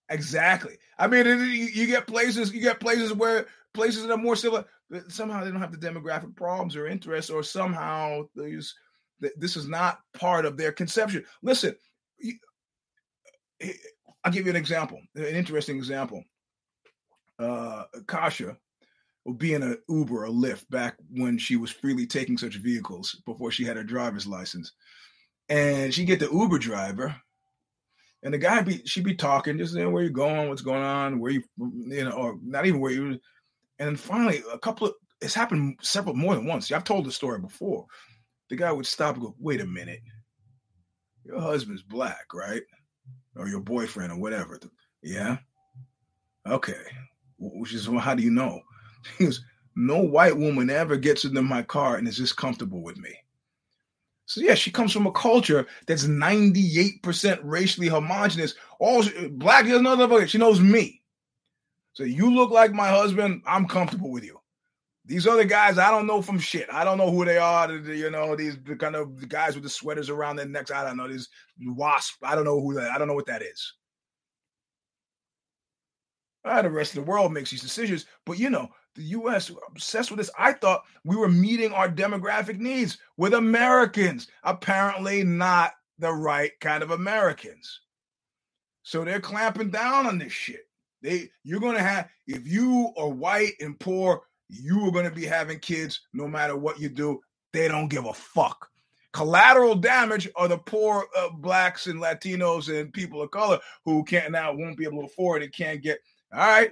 [0.09, 0.77] Exactly.
[0.97, 4.65] I mean, you get places, you get places where places that are more civil,
[5.09, 8.73] somehow they don't have the demographic problems or interests, or somehow these
[9.35, 11.25] this is not part of their conception.
[11.41, 11.75] Listen,
[14.23, 16.23] I'll give you an example, an interesting example.
[17.39, 18.57] Uh, Kasha
[19.25, 23.21] would be in an Uber or Lyft back when she was freely taking such vehicles
[23.25, 24.71] before she had her driver's license
[25.49, 27.15] and she get the Uber driver,
[28.23, 31.19] And the guy be she be talking, just saying where you going, what's going on,
[31.19, 33.19] where you you know, or not even where you.
[33.79, 36.71] And then finally, a couple of it's happened several more than once.
[36.71, 37.85] I've told the story before.
[38.49, 40.01] The guy would stop and go, "Wait a minute,
[41.23, 42.63] your husband's black, right?
[43.35, 44.59] Or your boyfriend, or whatever."
[45.01, 45.37] Yeah.
[46.47, 46.81] Okay.
[47.39, 48.61] Which is well, how do you know?
[49.17, 49.43] He goes,
[49.75, 53.15] "No white woman ever gets into my car and is just comfortable with me."
[54.27, 58.55] So yeah, she comes from a culture that's 98% racially homogenous.
[58.77, 61.01] All she, black is another she knows me.
[61.93, 64.39] So you look like my husband, I'm comfortable with you.
[65.05, 66.67] These other guys, I don't know from shit.
[66.69, 67.71] I don't know who they are.
[67.71, 70.71] You know, these the kind of guys with the sweaters around their necks.
[70.71, 71.07] I don't know.
[71.07, 71.29] These
[71.65, 72.17] wasp.
[72.21, 72.91] I don't know who that.
[72.91, 73.73] I don't know what that is.
[76.43, 79.51] Uh, the rest of the world makes these decisions, but you know, the U.S.
[79.69, 80.31] obsessed with this.
[80.37, 84.27] I thought we were meeting our demographic needs with Americans.
[84.43, 87.81] Apparently, not the right kind of Americans.
[88.83, 90.61] So they're clamping down on this shit.
[91.01, 95.59] They, you're gonna have if you are white and poor, you are gonna be having
[95.59, 97.19] kids no matter what you do.
[97.53, 98.67] They don't give a fuck.
[99.13, 104.31] Collateral damage are the poor uh, blacks and Latinos and people of color who can't
[104.31, 105.99] now won't be able to afford it, can't get.
[106.33, 106.71] All right,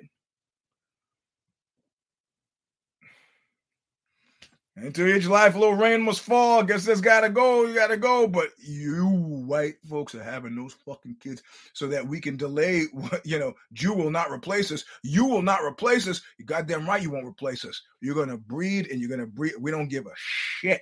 [4.78, 6.62] Into each life, a little rain must fall.
[6.62, 7.66] Guess this gotta go.
[7.66, 8.28] You gotta go.
[8.28, 12.86] But you white folks are having those fucking kids so that we can delay.
[13.24, 14.84] You know, Jew will not replace us.
[15.02, 16.22] You will not replace us.
[16.38, 17.82] You goddamn right, you won't replace us.
[18.02, 19.54] You're gonna breed, and you're gonna breed.
[19.60, 20.82] We don't give a shit.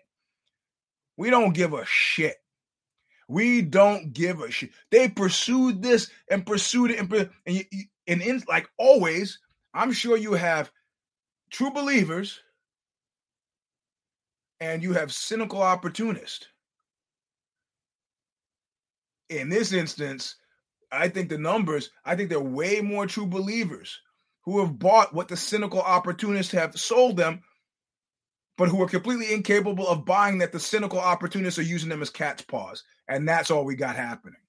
[1.15, 2.37] We don't give a shit.
[3.27, 4.71] We don't give a shit.
[4.89, 7.65] They pursued this and pursued it, and and,
[8.07, 9.39] and in like always,
[9.73, 10.71] I'm sure you have
[11.51, 12.39] true believers
[14.63, 16.47] and you have cynical opportunists.
[19.29, 20.37] In this instance,
[20.89, 23.99] I think the numbers, I think they're way more true believers
[24.45, 27.41] who have bought what the cynical opportunists have sold them,
[28.57, 32.09] but who are completely incapable of buying that the cynical opportunists are using them as
[32.09, 32.85] cat's paws.
[33.09, 34.39] And that's all we got happening.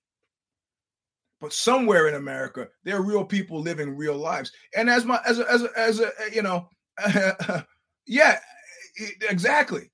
[1.40, 4.52] But somewhere in America, there are real people living real lives.
[4.76, 6.68] And as my as a, as a, as a you know,
[8.06, 8.38] yeah,
[9.28, 9.90] exactly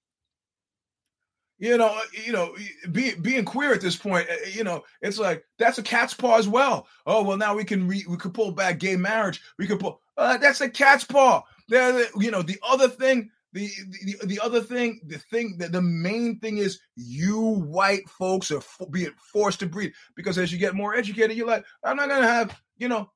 [1.61, 2.57] you know, you know,
[2.91, 6.39] being being queer at this point, uh, you know, it's like that's a cat's paw
[6.39, 6.87] as well.
[7.07, 9.43] Oh well, now we can re, we could pull back gay marriage.
[9.59, 11.43] We could pull uh, that's a cat's paw.
[11.69, 15.83] There, you know, the other thing, the, the the other thing, the thing that the
[15.83, 20.75] main thing is you white folks are being forced to breed because as you get
[20.75, 23.11] more educated, you're like, I'm not gonna have, you know,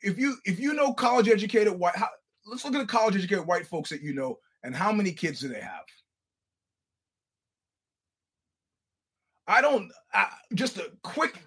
[0.00, 2.08] if you if you know college educated white, how,
[2.46, 5.40] let's look at the college educated white folks that you know and how many kids
[5.40, 5.82] do they have?
[9.46, 11.38] I don't I, just a quick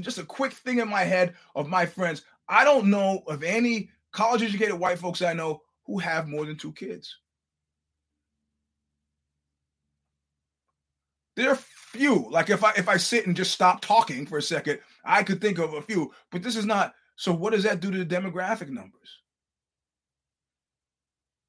[0.00, 2.22] just a quick thing in my head of my friends.
[2.48, 6.56] I don't know of any college educated white folks I know who have more than
[6.56, 7.16] two kids.
[11.34, 11.58] There are
[11.92, 12.28] few.
[12.30, 15.40] Like if I if I sit and just stop talking for a second, I could
[15.40, 16.12] think of a few.
[16.30, 16.94] But this is not.
[17.16, 19.21] So what does that do to the demographic numbers?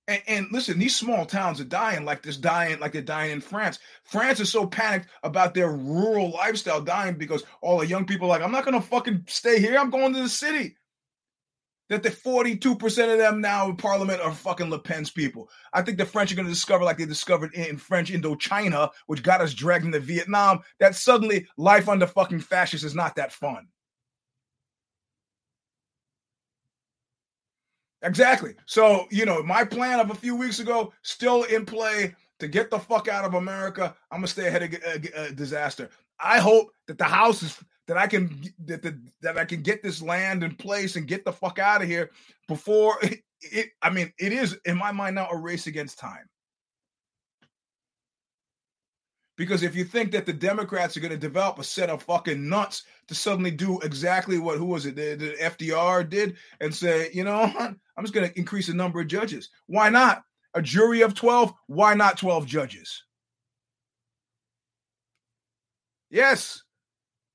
[0.07, 3.39] And, and, listen, these small towns are dying like this dying, like they're dying in
[3.39, 3.79] France.
[4.03, 8.37] France is so panicked about their rural lifestyle dying because all the young people are
[8.37, 9.77] like, I'm not gonna fucking stay here.
[9.77, 10.75] I'm going to the city.
[11.89, 15.49] That the 42% of them now in parliament are fucking Le Pen's people.
[15.73, 19.41] I think the French are gonna discover, like they discovered in French Indochina, which got
[19.41, 23.67] us dragged into Vietnam, that suddenly life under fucking fascists is not that fun.
[28.03, 28.53] Exactly.
[28.65, 32.69] So, you know, my plan of a few weeks ago still in play to get
[32.69, 33.95] the fuck out of America.
[34.11, 35.89] I'm gonna stay ahead of a, uh, uh, disaster.
[36.19, 39.81] I hope that the house is that I can that the, that I can get
[39.81, 42.11] this land in place and get the fuck out of here
[42.47, 43.69] before it, it.
[43.81, 46.27] I mean, it is in my mind now a race against time.
[49.43, 52.47] Because if you think that the Democrats are going to develop a set of fucking
[52.47, 57.10] nuts to suddenly do exactly what who was it the, the FDR did and say,
[57.13, 59.49] you know, I'm just going to increase the number of judges.
[59.67, 60.23] Why not?
[60.53, 63.04] A jury of 12, why not 12 judges?
[66.10, 66.63] Yes.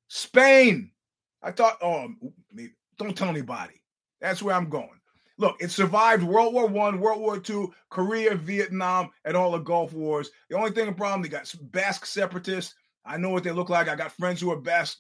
[0.09, 0.93] Spain.
[1.43, 2.09] I thought, oh,
[2.97, 3.83] don't tell anybody.
[4.23, 4.98] That's where I'm going.
[5.39, 9.93] Look, it survived World War One, World War Two, Korea, Vietnam, and all the Gulf
[9.93, 10.31] Wars.
[10.51, 12.75] The only thing, a problem, they got Basque separatists.
[13.05, 13.89] I know what they look like.
[13.89, 14.99] I got friends who are Basque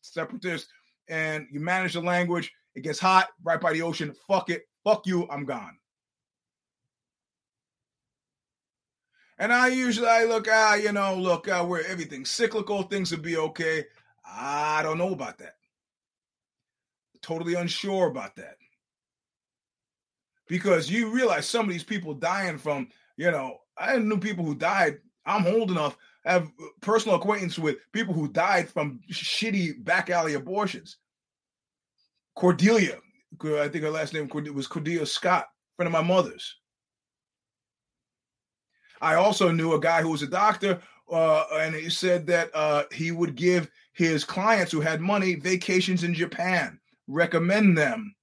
[0.00, 0.72] separatists,
[1.08, 2.52] and you manage the language.
[2.76, 4.14] It gets hot right by the ocean.
[4.28, 4.62] Fuck it.
[4.84, 5.28] Fuck you.
[5.28, 5.76] I'm gone.
[9.38, 13.18] And I usually I look, ah, you know, look, uh, where everything's cyclical, things will
[13.18, 13.84] be okay.
[14.24, 15.56] I don't know about that.
[17.20, 18.56] totally unsure about that
[20.48, 24.54] because you realize some of these people dying from, you know, I knew people who
[24.54, 24.98] died.
[25.26, 30.98] I'm old enough, have personal acquaintance with people who died from shitty back alley abortions.
[32.34, 32.98] Cordelia,
[33.42, 36.56] I think her last name was Cordelia Scott, friend of my mother's.
[39.00, 40.80] I also knew a guy who was a doctor,
[41.10, 46.04] uh, and he said that uh, he would give his clients who had money vacations
[46.04, 48.14] in Japan, recommend them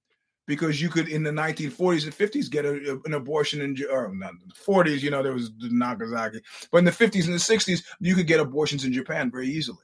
[0.52, 4.34] because you could in the 1940s and 50s get a, an abortion in or not
[4.46, 6.40] the 40s you know there was nagasaki
[6.70, 9.78] but in the 50s and the 60s you could get abortions in japan very easily.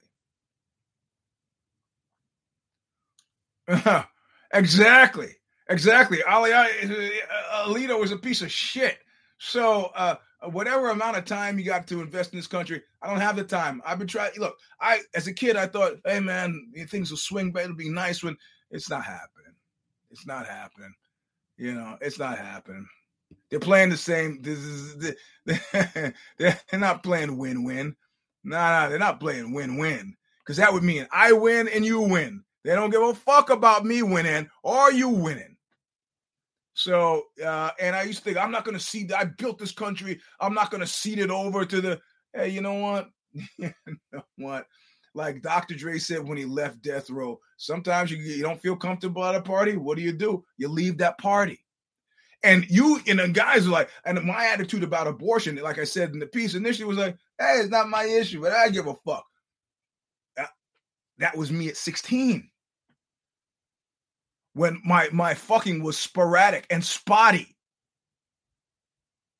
[4.52, 5.36] Exactly
[5.68, 6.22] exactly.
[6.22, 6.64] Ali uh,
[7.66, 8.98] alito was a piece of shit.
[9.38, 10.16] So uh,
[10.50, 13.44] whatever amount of time you got to invest in this country i don't have the
[13.44, 13.82] time.
[13.84, 17.50] I've been trying look i as a kid i thought hey man things will swing
[17.52, 18.36] but it'll be nice when
[18.70, 19.47] it's not happening
[20.10, 20.94] it's not happening.
[21.56, 22.86] You know, it's not happening.
[23.50, 24.40] They're playing the same.
[24.42, 25.14] This is
[26.38, 27.96] they're not playing win-win.
[28.44, 32.42] Nah, nah, they're not playing win-win because that would mean I win and you win.
[32.64, 35.56] They don't give a fuck about me winning or you winning.
[36.74, 39.12] So, uh, and I used to think I'm not going to cede.
[39.12, 40.20] I built this country.
[40.40, 42.00] I'm not going to cede it over to the.
[42.32, 43.08] Hey, you know what?
[43.58, 43.72] you
[44.12, 44.66] know what?
[45.14, 45.74] Like Dr.
[45.74, 49.40] Dre said when he left death row, sometimes you, you don't feel comfortable at a
[49.40, 49.76] party.
[49.76, 50.44] What do you do?
[50.56, 51.60] You leave that party.
[52.44, 56.10] And you and the guys are like, and my attitude about abortion, like I said
[56.10, 58.94] in the piece initially, was like, hey, it's not my issue, but I give a
[59.04, 59.26] fuck.
[60.36, 60.50] That,
[61.18, 62.48] that was me at 16.
[64.54, 67.56] When my my fucking was sporadic and spotty.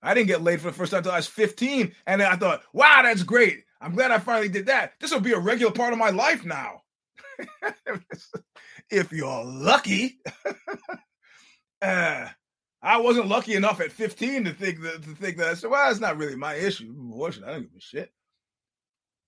[0.02, 1.92] I didn't get laid for the first time until I was 15.
[2.06, 3.64] And I thought, wow, that's great.
[3.81, 4.93] I'm glad I finally did that.
[5.01, 6.83] This will be a regular part of my life now.
[8.91, 10.18] if you're lucky.
[11.83, 12.29] uh,
[12.81, 15.91] I wasn't lucky enough at 15 to think that to think that I said, well,
[15.91, 16.91] it's not really my issue.
[16.91, 18.12] Abortion, I don't give a shit.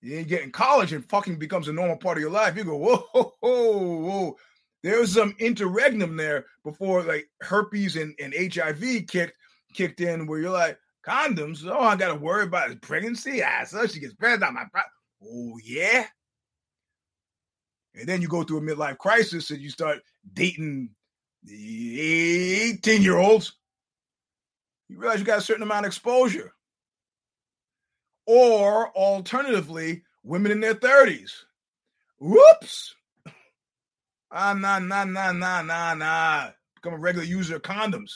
[0.01, 2.57] You ain't getting college and fucking becomes a normal part of your life.
[2.57, 3.05] You go, whoa,
[3.39, 4.37] whoa, whoa.
[4.83, 9.35] There was some interregnum there before like herpes and, and HIV kicked
[9.73, 11.65] kicked in where you're like, Condoms?
[11.65, 13.41] Oh, I got to worry about his pregnancy.
[13.43, 14.65] Ah, so she gets pregnant my.
[14.71, 14.81] Pro-
[15.23, 16.05] oh yeah.
[17.95, 19.99] And then you go through a midlife crisis and you start
[20.33, 20.89] dating
[21.49, 23.53] 18 year olds.
[24.87, 26.53] You realize you got a certain amount of exposure.
[28.27, 31.31] Or alternatively, women in their 30s.
[32.19, 32.95] Whoops.
[34.33, 36.51] Ah, nah, nah, nah, nah, nah, nah.
[36.75, 38.11] Become a regular user of condoms.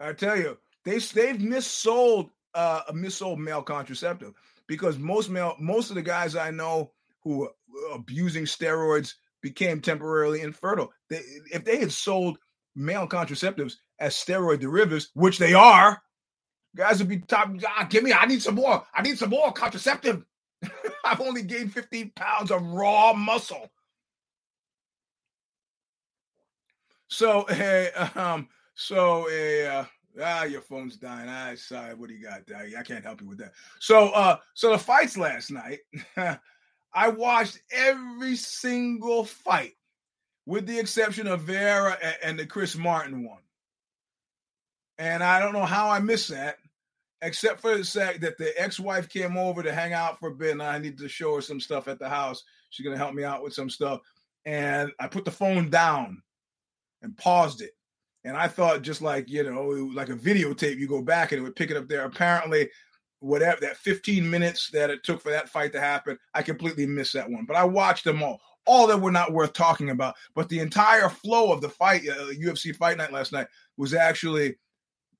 [0.00, 4.32] I tell you, they they've missold uh, a missold male contraceptive
[4.66, 6.92] because most male most of the guys I know
[7.22, 7.50] who were
[7.92, 10.92] abusing steroids became temporarily infertile.
[11.08, 11.22] They,
[11.52, 12.38] if they had sold
[12.74, 16.00] male contraceptives as steroid derivatives, which they are,
[16.76, 17.50] guys would be top.
[17.66, 18.84] Ah, give me, I need some more.
[18.94, 20.24] I need some more contraceptive.
[21.04, 23.70] I've only gained 15 pounds of raw muscle.
[27.08, 29.84] So, hey, um, so uh,
[30.22, 31.28] ah, your phone's dying.
[31.28, 32.42] I ah, sorry, what do you got?
[32.54, 33.52] I can't help you with that.
[33.78, 35.80] So, uh, so the fights last night,
[36.94, 39.74] I watched every single fight,
[40.46, 43.42] with the exception of Vera and, and the Chris Martin one.
[44.98, 46.56] And I don't know how I missed that,
[47.22, 50.52] except for the fact that the ex-wife came over to hang out for a bit,
[50.52, 52.42] and I needed to show her some stuff at the house.
[52.70, 54.00] She's gonna help me out with some stuff,
[54.44, 56.22] and I put the phone down
[57.02, 57.72] and paused it
[58.24, 61.42] and I thought just like, you know, like a videotape, you go back and it
[61.42, 62.04] would pick it up there.
[62.04, 62.68] Apparently,
[63.20, 67.14] whatever that 15 minutes that it took for that fight to happen, I completely missed
[67.14, 67.44] that one.
[67.46, 68.40] But I watched them all.
[68.66, 70.14] All that were not worth talking about.
[70.34, 73.46] But the entire flow of the fight, uh, UFC fight night last night,
[73.78, 74.56] was actually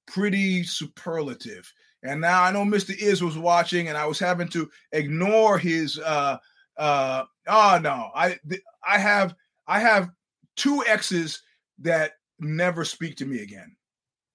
[0.07, 1.73] pretty superlative.
[2.03, 2.95] And now I know Mr.
[2.97, 5.99] Is was watching, and I was having to ignore his.
[5.99, 6.37] uh
[6.77, 8.39] uh Oh no, I
[8.87, 9.35] I have
[9.67, 10.11] I have
[10.57, 11.43] two exes
[11.81, 13.77] that never speak to me again.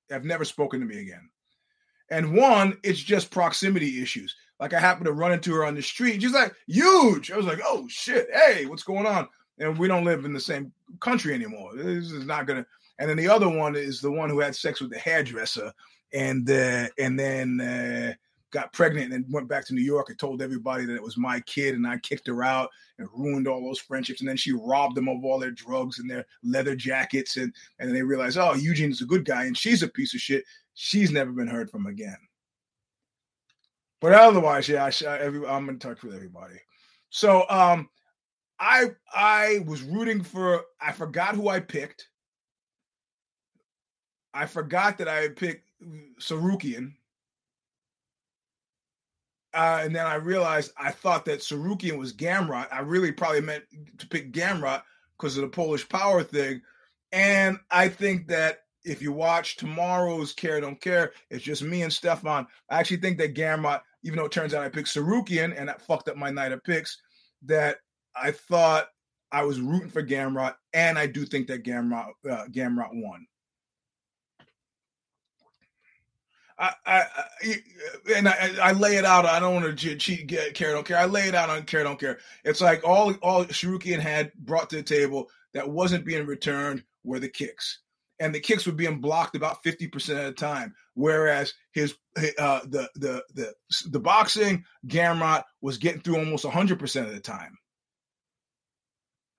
[0.09, 1.29] Have never spoken to me again.
[2.09, 4.35] And one, it's just proximity issues.
[4.59, 6.21] Like I happened to run into her on the street.
[6.21, 7.31] She's like, huge.
[7.31, 8.27] I was like, oh shit.
[8.31, 9.27] Hey, what's going on?
[9.59, 11.71] And we don't live in the same country anymore.
[11.75, 12.65] This is not gonna.
[12.99, 15.73] And then the other one is the one who had sex with the hairdresser,
[16.13, 18.13] and uh, and then uh,
[18.55, 21.41] got pregnant and went back to New York and told everybody that it was my
[21.41, 24.21] kid and I kicked her out and ruined all those friendships.
[24.21, 27.35] And then she robbed them of all their drugs and their leather jackets.
[27.35, 30.45] And, and they realized, oh, Eugene's a good guy and she's a piece of shit.
[30.73, 32.17] She's never been heard from again.
[33.99, 36.55] But otherwise, yeah, I, every, I'm in touch with everybody.
[37.09, 37.89] So, um,
[38.57, 42.07] I I was rooting for I forgot who I picked.
[44.33, 45.67] I forgot that I had picked
[46.21, 46.93] Tsarukyan.
[49.55, 52.67] Uh, and then I realized I thought that Tsarukyan was Gamrot.
[52.71, 53.63] I really probably meant
[53.99, 54.83] to pick Gamrot
[55.17, 56.61] because of the Polish power thing.
[57.13, 61.93] And I think that if you watch tomorrow's Care Don't Care, it's just me and
[61.93, 62.45] Stefan.
[62.69, 65.81] I actually think that Gamrot, even though it turns out I picked Tsarukyan and that
[65.81, 67.01] fucked up my night of picks,
[67.43, 67.77] that
[68.15, 68.87] I thought
[69.31, 73.25] I was rooting for Gamrot, and I do think that Gamrot uh, Gamrot won.
[76.57, 77.03] I, I,
[77.43, 77.55] I
[78.15, 79.25] and I, I, lay it out.
[79.25, 80.27] I don't want to cheat.
[80.27, 80.97] Get, care don't care.
[80.97, 82.19] I lay it out on care don't care.
[82.43, 87.19] It's like all all Tsarukyan had brought to the table that wasn't being returned were
[87.19, 87.79] the kicks,
[88.19, 90.73] and the kicks were being blocked about fifty percent of the time.
[90.93, 91.95] Whereas his
[92.37, 93.53] uh, the the the
[93.89, 97.57] the boxing Gamrot was getting through almost hundred percent of the time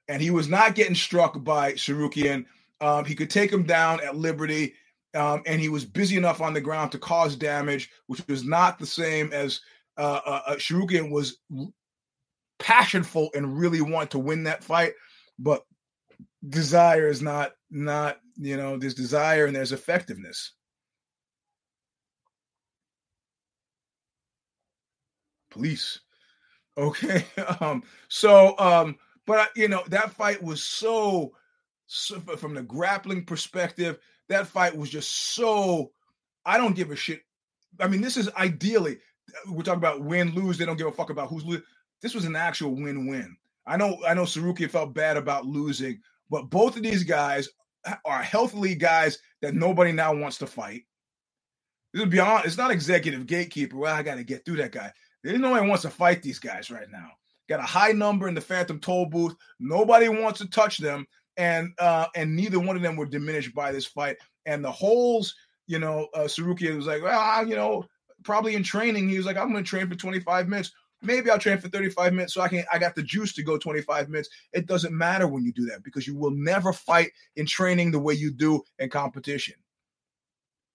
[0.08, 2.44] and he was not getting struck by Tsarukyan.
[2.80, 4.74] Um, he could take him down at liberty,
[5.16, 8.78] um, and he was busy enough on the ground to cause damage, which was not
[8.78, 9.60] the same as
[9.98, 11.38] uh, uh, uh Tsarukyan was
[12.58, 14.92] passionful and really want to win that fight,
[15.38, 15.64] but
[16.48, 20.52] desire is not not you know there's desire and there's effectiveness.
[25.50, 26.00] Police.
[26.76, 27.24] Okay.
[27.60, 28.96] Um, so um,
[29.26, 31.32] but you know that fight was so,
[31.86, 33.98] so from the grappling perspective.
[34.28, 35.90] That fight was just so.
[36.44, 37.22] I don't give a shit.
[37.80, 38.98] I mean, this is ideally
[39.30, 40.58] uh, we're talking about win lose.
[40.58, 41.64] They don't give a fuck about who's losing.
[42.02, 43.36] This was an actual win win.
[43.66, 46.00] I know I know Saruki felt bad about losing,
[46.30, 47.48] but both of these guys
[48.04, 50.84] are healthily guys that nobody now wants to fight.
[51.92, 52.44] This is beyond.
[52.44, 53.76] It's not executive gatekeeper.
[53.76, 54.92] Well, I got to get through that guy.
[55.22, 57.10] There's nobody wants to fight these guys right now
[57.48, 59.34] got a high number in the phantom toll booth.
[59.58, 61.06] Nobody wants to touch them,
[61.36, 64.16] and uh, and neither one of them were diminished by this fight.
[64.46, 65.34] And the holes,
[65.66, 67.84] you know, uh, Saruki was like, well, you know,
[68.22, 70.72] probably in training, he was like, I'm going to train for 25 minutes.
[71.02, 73.58] Maybe I'll train for 35 minutes so I can I got the juice to go
[73.58, 74.28] 25 minutes.
[74.52, 77.98] It doesn't matter when you do that because you will never fight in training the
[77.98, 79.54] way you do in competition.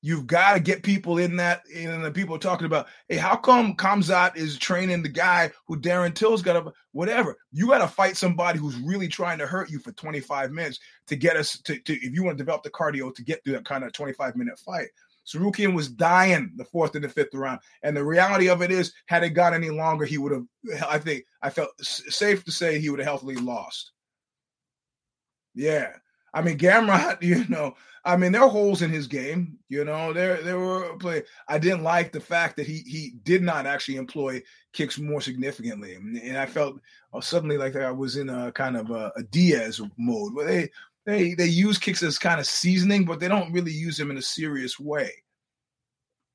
[0.03, 1.61] You've got to get people in that.
[1.75, 6.15] And the people talking about, hey, how come Khamzat is training the guy who Darren
[6.15, 7.37] Till's got to, whatever.
[7.51, 11.15] You got to fight somebody who's really trying to hurt you for 25 minutes to
[11.15, 13.65] get us to, to, if you want to develop the cardio to get through that
[13.65, 14.87] kind of 25 minute fight.
[15.27, 17.59] Tsarukyan was dying the fourth and the fifth round.
[17.83, 20.45] And the reality of it is, had it got any longer, he would have,
[20.89, 23.91] I think, I felt safe to say he would have healthily lost.
[25.53, 25.93] Yeah.
[26.33, 29.59] I mean, Gamrot, you know, I mean, there are holes in his game.
[29.69, 31.23] You know, there there were play.
[31.47, 34.41] I didn't like the fact that he he did not actually employ
[34.73, 36.79] kicks more significantly, and I felt
[37.13, 40.69] oh, suddenly like I was in a kind of a, a Diaz mode where they
[41.05, 44.17] they they use kicks as kind of seasoning, but they don't really use them in
[44.17, 45.11] a serious way.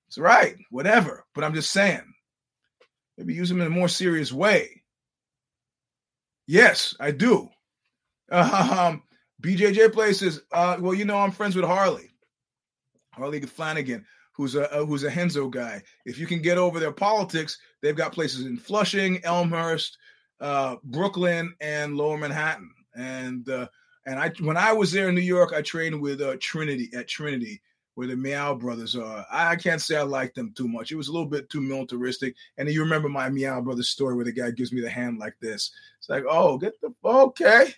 [0.07, 1.25] It's right, whatever.
[1.35, 2.15] But I'm just saying,
[3.19, 4.83] maybe use them in a more serious way.
[6.47, 7.49] Yes, I do.
[8.29, 9.05] Um,
[9.47, 10.41] BJJ places.
[10.51, 12.11] Uh, well, you know, I'm friends with Harley,
[13.13, 15.83] Harley Flanagan, who's a, a who's a Henzo guy.
[16.05, 19.99] If you can get over their politics, they've got places in Flushing, Elmhurst,
[20.41, 22.73] uh, Brooklyn, and Lower Manhattan.
[22.97, 23.69] And uh,
[24.05, 27.07] and I when I was there in New York, I trained with uh, Trinity at
[27.07, 27.63] Trinity,
[27.95, 29.25] where the Miyao brothers are.
[29.31, 30.91] I can't say I like them too much.
[30.91, 32.35] It was a little bit too militaristic.
[32.59, 35.37] And you remember my Miyao brothers story where the guy gives me the hand like
[35.41, 35.71] this.
[36.01, 37.73] It's like, oh, get the okay.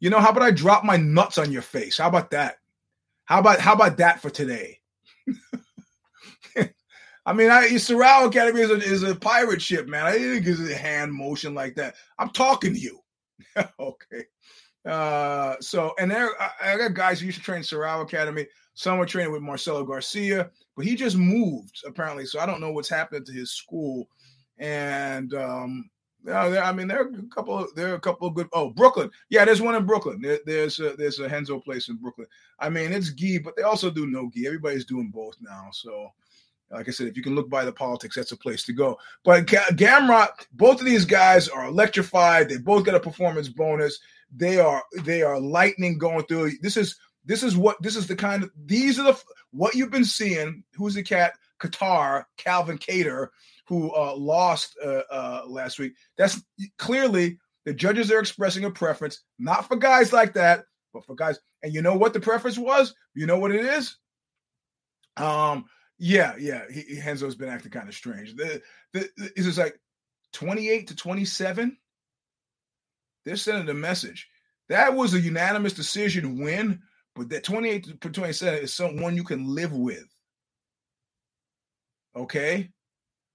[0.00, 1.98] You know, how about I drop my nuts on your face?
[1.98, 2.58] How about that?
[3.24, 4.78] How about how about that for today?
[7.26, 10.06] I mean, I Sorrow Academy is a, is a pirate ship, man.
[10.06, 11.94] I didn't give a hand motion like that.
[12.18, 13.00] I'm talking to you.
[13.78, 14.24] okay.
[14.86, 18.46] Uh, so and there I, I, got guys who used to train Sorrow Academy.
[18.72, 22.24] Some were training with Marcelo Garcia, but he just moved apparently.
[22.24, 24.08] So I don't know what's happening to his school.
[24.56, 25.90] And um,
[26.24, 27.66] yeah, I mean, there are a couple.
[27.74, 28.48] There are a couple of good.
[28.52, 29.10] Oh, Brooklyn.
[29.30, 30.20] Yeah, there's one in Brooklyn.
[30.20, 32.26] There, there's a, there's a Renzo place in Brooklyn.
[32.58, 34.46] I mean, it's gi, but they also do no gi.
[34.46, 35.68] Everybody's doing both now.
[35.72, 36.12] So,
[36.70, 38.98] like I said, if you can look by the politics, that's a place to go.
[39.24, 42.48] But Gamrot, both of these guys are electrified.
[42.48, 43.98] They both got a performance bonus.
[44.34, 46.52] They are they are lightning going through.
[46.60, 49.90] This is this is what this is the kind of these are the what you've
[49.90, 50.64] been seeing.
[50.74, 51.32] Who's the cat?
[51.58, 53.28] Qatar, Calvin Kattar
[53.68, 55.92] who uh, lost uh, uh, last week.
[56.16, 56.42] That's
[56.78, 60.64] clearly the judges are expressing a preference, not for guys like that,
[60.94, 61.38] but for guys.
[61.62, 62.94] And you know what the preference was?
[63.14, 63.96] You know what it is?
[65.18, 65.66] Um,
[65.98, 66.62] yeah, yeah.
[66.72, 68.34] He, Renzo's been acting kind of strange.
[68.36, 68.62] The,
[68.94, 69.78] the, the it's like
[70.32, 71.76] 28 to 27.
[73.26, 74.28] They're sending a message.
[74.70, 76.80] That was a unanimous decision win,
[77.14, 80.06] but that 28 to 27 is someone you can live with.
[82.16, 82.70] Okay?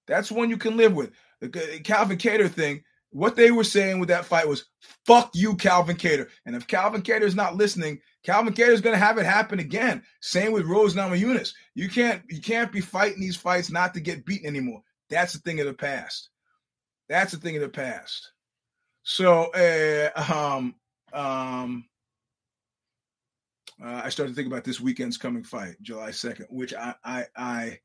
[0.06, 1.12] That's one you can live with.
[1.40, 4.64] The Calvin Kattar thing, what they were saying with that fight was,
[5.06, 6.28] fuck you, Calvin Kattar.
[6.46, 9.58] And if Calvin Kattar is not listening, Calvin Kattar is going to have it happen
[9.60, 10.02] again.
[10.20, 11.52] Same with Rose Namajunas.
[11.74, 14.82] You can't you can't be fighting these fights not to get beaten anymore.
[15.10, 16.30] That's a thing of the past.
[17.08, 18.30] That's a thing of the past.
[19.02, 20.74] So, uh, um,
[21.12, 21.84] um,
[23.82, 27.26] uh, I started to think about this weekend's coming fight, July second, which I, I,
[27.36, 27.78] I,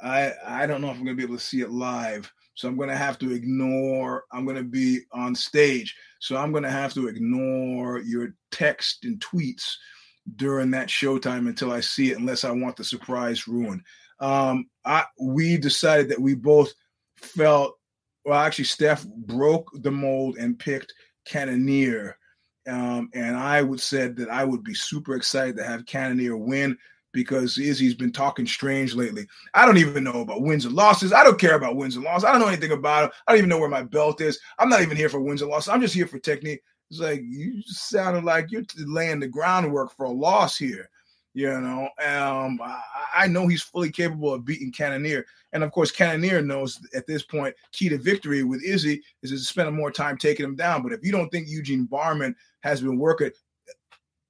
[0.00, 2.32] I, I don't know if I'm going to be able to see it live.
[2.54, 4.24] So I'm going to have to ignore.
[4.32, 9.04] I'm going to be on stage, so I'm going to have to ignore your text
[9.04, 9.72] and tweets
[10.36, 13.82] during that showtime until I see it, unless I want the surprise ruined.
[14.20, 16.72] Um, I we decided that we both
[17.16, 17.76] felt
[18.24, 18.38] well.
[18.38, 20.94] Actually, Steph broke the mold and picked
[21.26, 22.16] Cannonier,
[22.68, 26.78] um, and I would said that I would be super excited to have Cannonier win
[27.14, 29.26] because Izzy's been talking strange lately.
[29.54, 31.12] I don't even know about wins and losses.
[31.14, 32.24] I don't care about wins and losses.
[32.24, 33.12] I don't know anything about it.
[33.26, 34.38] I don't even know where my belt is.
[34.58, 35.70] I'm not even here for wins and losses.
[35.70, 36.60] I'm just here for technique.
[36.90, 40.90] It's like you sounded like you're laying the groundwork for a loss here.
[41.32, 42.80] You know, um, I,
[43.14, 45.24] I, know he's fully capable of beating Cannonier.
[45.52, 49.38] And of course, Cannonier knows at this point, key to victory with Izzy is to
[49.38, 50.84] spend more time taking him down.
[50.84, 53.32] But if you don't think Eugene Bareman has been working,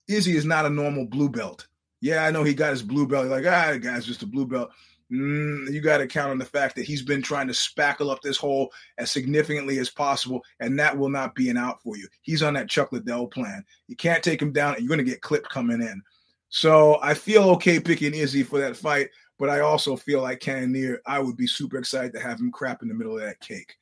[0.09, 1.67] Izzy is not a normal blue belt.
[2.05, 3.29] Yeah, I know he got his blue belt.
[3.29, 4.71] Like, ah, guy's just a blue belt.
[5.11, 8.21] Mm, you got to count on the fact that he's been trying to spackle up
[8.21, 12.07] this hole as significantly as possible, and that will not be an out for you.
[12.21, 13.65] He's on that Chuck Liddell plan.
[13.89, 16.03] You can't take him down, and you're going to get clipped coming in.
[16.51, 21.01] So I feel okay picking Izzy for that fight, but I also feel like Cannonier,
[21.07, 23.75] I would be super excited to have him crap in the middle of that cake.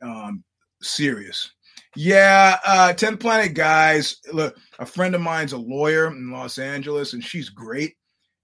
[0.00, 0.42] Um,
[0.80, 1.52] serious.
[1.96, 4.18] Yeah, uh, 10th Planet guys.
[4.32, 7.96] Look, a friend of mine's a lawyer in Los Angeles, and she's great.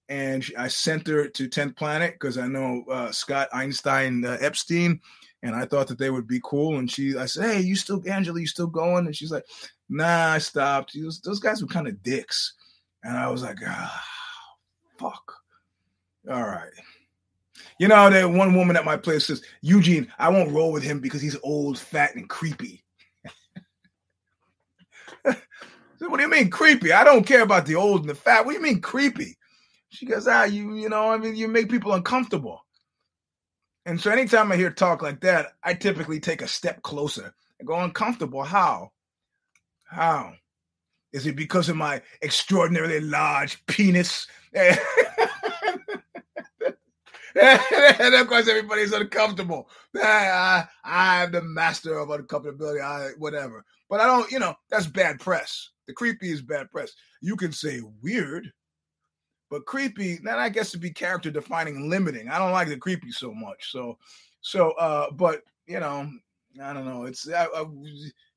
[0.09, 4.38] And she, I sent her to 10th Planet because I know uh, Scott Einstein uh,
[4.40, 5.00] Epstein,
[5.42, 6.78] and I thought that they would be cool.
[6.78, 8.40] And she, I said, "Hey, you still, Angela?
[8.40, 9.44] You still going?" And she's like,
[9.88, 12.55] "Nah, I stopped." Was, those guys were kind of dicks.
[13.05, 14.05] And I was like, ah,
[14.98, 15.34] fuck.
[16.30, 16.70] All right.
[17.78, 21.00] You know, that one woman at my place says, Eugene, I won't roll with him
[21.00, 22.84] because he's old, fat, and creepy.
[25.24, 25.34] so
[26.09, 26.92] what do you mean creepy?
[26.92, 28.44] I don't care about the old and the fat.
[28.44, 29.36] What do you mean creepy?
[29.88, 32.64] She goes, ah, you, you know, I mean, you make people uncomfortable.
[33.84, 37.66] And so anytime I hear talk like that, I typically take a step closer and
[37.66, 38.42] go uncomfortable.
[38.42, 38.92] How?
[39.84, 40.34] How?
[41.12, 44.26] Is it because of my extraordinarily large penis?
[44.55, 44.78] and
[48.14, 49.68] of course, everybody's uncomfortable.
[49.96, 52.80] I, I, am the master of uncomfortability.
[52.82, 54.30] I whatever, but I don't.
[54.30, 55.70] You know, that's bad press.
[55.86, 56.92] The creepy is bad press.
[57.20, 58.52] You can say weird,
[59.50, 60.18] but creepy.
[60.22, 62.28] Then I guess to be character defining, and limiting.
[62.28, 63.70] I don't like the creepy so much.
[63.70, 63.98] So,
[64.40, 66.08] so, uh, but you know,
[66.62, 67.04] I don't know.
[67.04, 67.64] It's I, I,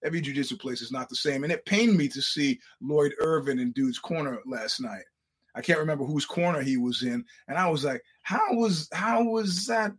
[0.03, 3.59] every jujitsu place is not the same, and it pained me to see Lloyd Irvin
[3.59, 5.03] in Dude's Corner last night.
[5.55, 9.23] I can't remember whose corner he was in, and I was like, "How was how
[9.23, 9.93] was that?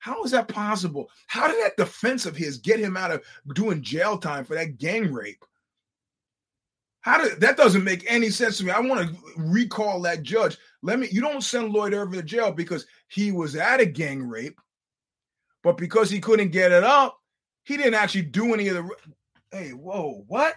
[0.00, 1.08] How was that possible?
[1.26, 3.22] How did that defense of his get him out of
[3.54, 5.44] doing jail time for that gang rape?
[7.08, 8.70] How did that doesn't make any sense to me?
[8.70, 10.58] I want to recall that judge.
[10.82, 11.08] Let me.
[11.10, 14.60] You don't send Lloyd Irvin to jail because he was at a gang rape,
[15.62, 17.18] but because he couldn't get it up,
[17.64, 18.90] he didn't actually do any of the.
[19.50, 20.56] Hey, whoa, what?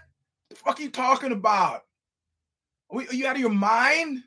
[0.50, 1.84] The fuck are you talking about?
[2.90, 4.22] Are you out of your mind?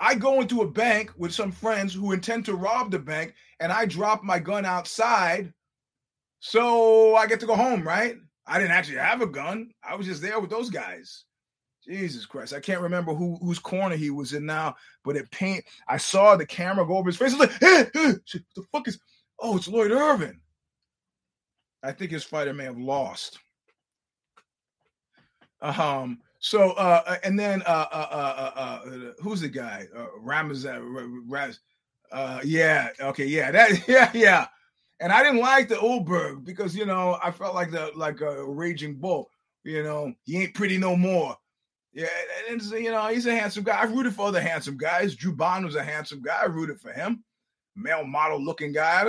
[0.00, 3.70] I go into a bank with some friends who intend to rob the bank, and
[3.70, 5.52] I drop my gun outside.
[6.40, 8.16] So I get to go home, right?
[8.46, 9.70] I didn't actually have a gun.
[9.82, 11.24] I was just there with those guys.
[11.86, 12.52] Jesus Christ.
[12.52, 14.74] I can't remember who whose corner he was in now,
[15.04, 17.32] but it paint I saw the camera go over his face.
[17.32, 18.14] I was like, hey, hey,
[18.56, 18.98] the fuck is
[19.38, 20.40] oh, it's Lloyd Irvin.
[21.82, 23.38] I think his fighter may have lost.
[25.60, 26.18] Um.
[26.38, 29.86] So, uh, uh and then, uh, uh, uh, uh, uh who's the guy?
[29.96, 31.26] Uh, Ramazan.
[32.12, 32.88] Uh, yeah.
[33.00, 33.26] Okay.
[33.26, 33.50] Yeah.
[33.50, 33.84] That.
[33.88, 34.10] Yeah.
[34.12, 34.46] Yeah.
[35.00, 38.44] And I didn't like the Ulberg because you know I felt like the like a
[38.44, 39.30] raging bull.
[39.64, 41.36] You know, he ain't pretty no more.
[41.92, 42.08] Yeah,
[42.50, 43.80] and you know he's a handsome guy.
[43.80, 45.14] I rooted for other handsome guys.
[45.14, 46.38] Drew Bond was a handsome guy.
[46.42, 47.24] I rooted for him
[47.76, 49.04] male model looking guy.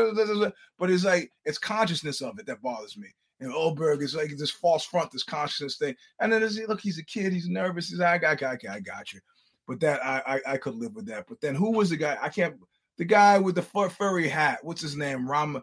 [0.78, 3.08] But it's like it's consciousness of it that bothers me.
[3.40, 5.96] And Ulberg is like this false front, this consciousness thing.
[6.20, 7.90] And then it's, look, he's a kid, he's nervous.
[7.90, 9.20] He's like, I got, I got you.
[9.68, 11.26] But that I, I, I could live with that.
[11.28, 12.18] But then who was the guy?
[12.22, 12.56] I can't.
[12.98, 14.60] The guy with the furry hat.
[14.64, 15.30] What's his name?
[15.30, 15.62] Ram,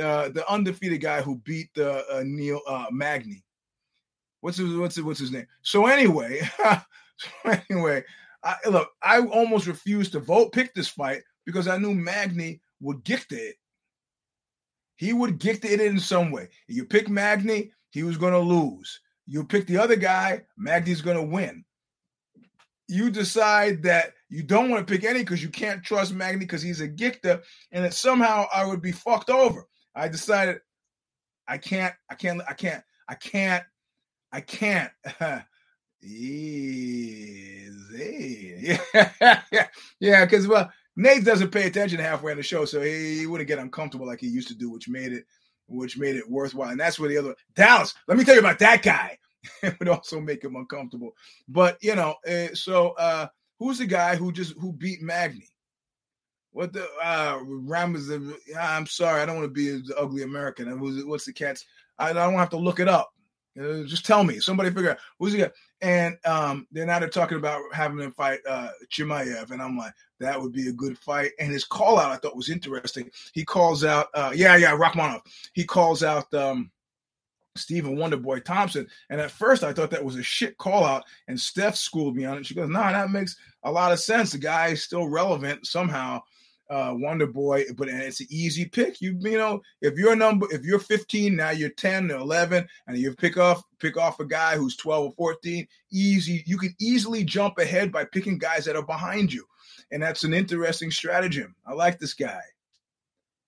[0.00, 3.42] uh, the undefeated guy who beat the uh, Neil uh, Magny.
[4.40, 5.46] what's his what's his, what's his name?
[5.62, 6.40] So anyway,
[7.16, 7.28] so
[7.70, 8.04] anyway,
[8.44, 13.04] I, look, I almost refused to vote pick this fight because I knew Magny would
[13.04, 13.56] gift it.
[14.96, 16.48] He would gift it in some way.
[16.68, 19.00] You pick Magny, he was going to lose.
[19.26, 21.64] You pick the other guy, Magny's going to win.
[22.88, 26.62] You decide that you don't want to pick any because you can't trust Magny because
[26.62, 29.66] he's a gifter, and that somehow I would be fucked over.
[29.94, 30.60] I decided
[31.46, 33.64] I can't, I can't, I can't, I can't,
[34.32, 34.90] I can't.
[36.02, 37.58] Easy.
[39.52, 39.66] Yeah,
[40.00, 43.48] yeah, because well, Nate doesn't pay attention halfway in the show, so he, he wouldn't
[43.48, 45.24] get uncomfortable like he used to do, which made it
[45.68, 46.70] which made it worthwhile.
[46.70, 47.94] And that's where the other Dallas.
[48.08, 49.18] Let me tell you about that guy.
[49.62, 51.12] it would also make him uncomfortable.
[51.48, 53.26] But you know, uh, so uh
[53.58, 55.48] who's the guy who just who beat Magny?
[56.52, 58.10] What the uh Ramos?
[58.58, 60.78] I'm sorry, I don't want to be an ugly American.
[61.08, 61.66] What's the cat's?
[61.98, 63.12] I don't have to look it up.
[63.58, 64.40] Uh, just tell me.
[64.40, 65.50] Somebody figure out who's the guy.
[65.82, 69.92] And um, then now they're talking about having him fight uh, Chimaev, and I'm like,
[70.20, 71.32] that would be a good fight.
[71.38, 73.10] And his call out I thought was interesting.
[73.34, 75.20] He calls out, uh, yeah, yeah, Rakhmonov.
[75.52, 76.70] He calls out um,
[77.56, 78.86] Stephen Wonderboy Thompson.
[79.10, 82.24] And at first I thought that was a shit call out, and Steph schooled me
[82.24, 82.46] on it.
[82.46, 84.32] She goes, nah, that makes a lot of sense.
[84.32, 86.22] The guy is still relevant somehow
[86.70, 89.00] uh, Wonder Boy, but it's an easy pick.
[89.00, 92.98] You you know, if you're number, if you're 15 now, you're 10 or 11, and
[92.98, 95.66] you pick off pick off a guy who's 12 or 14.
[95.90, 99.44] Easy, you can easily jump ahead by picking guys that are behind you,
[99.90, 101.54] and that's an interesting stratagem.
[101.66, 102.42] I like this guy.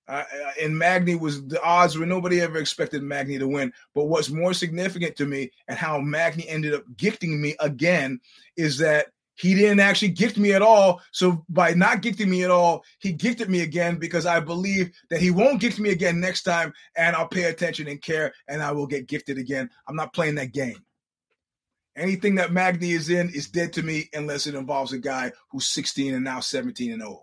[0.06, 0.24] Uh,
[0.60, 3.72] and Magny was the odds were nobody ever expected Magny to win.
[3.94, 8.20] But what's more significant to me and how Magny ended up gifting me again
[8.56, 9.06] is that
[9.37, 11.01] he didn't actually gift me at all.
[11.12, 15.20] So by not gifting me at all, he gifted me again because I believe that
[15.20, 18.72] he won't gift me again next time, and I'll pay attention and care, and I
[18.72, 19.68] will get gifted again.
[19.89, 20.85] I'm not playing that game.
[21.97, 25.68] Anything that Magny is in is dead to me unless it involves a guy who's
[25.68, 27.22] 16 and now 17 and old.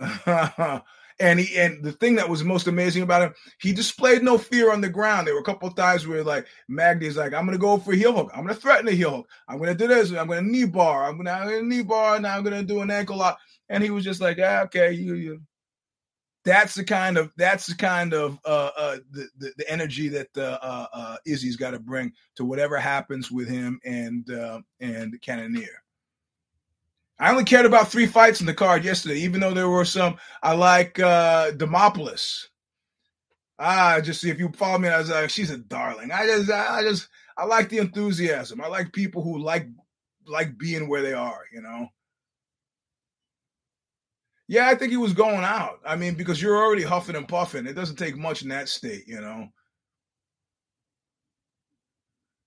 [1.20, 4.72] And he and the thing that was most amazing about him, he displayed no fear
[4.72, 5.26] on the ground.
[5.26, 7.96] There were a couple of times where like Magny's like, I'm gonna go for a
[7.96, 8.30] heel hook.
[8.34, 9.28] I'm gonna threaten a heel hook.
[9.48, 10.10] I'm gonna do this.
[10.10, 11.04] I'm gonna knee bar.
[11.04, 12.18] I'm gonna, I'm gonna knee bar.
[12.20, 13.38] Now I'm gonna do an ankle lock.
[13.68, 15.42] And he was just like, ah, okay, you you.
[16.44, 20.36] That's the kind of that's the kind of uh, uh the, the, the energy that
[20.36, 25.81] uh, uh, Izzy's got to bring to whatever happens with him and uh, and Cannonier.
[27.22, 30.16] I only cared about three fights in the card yesterday, even though there were some.
[30.42, 32.46] I like uh Demopoulos.
[33.60, 36.10] Ah, just see if you follow me, I was like, she's a darling.
[36.10, 37.06] I just, I just,
[37.38, 38.60] I like the enthusiasm.
[38.60, 39.68] I like people who like,
[40.26, 41.42] like being where they are.
[41.52, 41.86] You know.
[44.48, 45.78] Yeah, I think he was going out.
[45.86, 47.68] I mean, because you're already huffing and puffing.
[47.68, 49.46] It doesn't take much in that state, you know.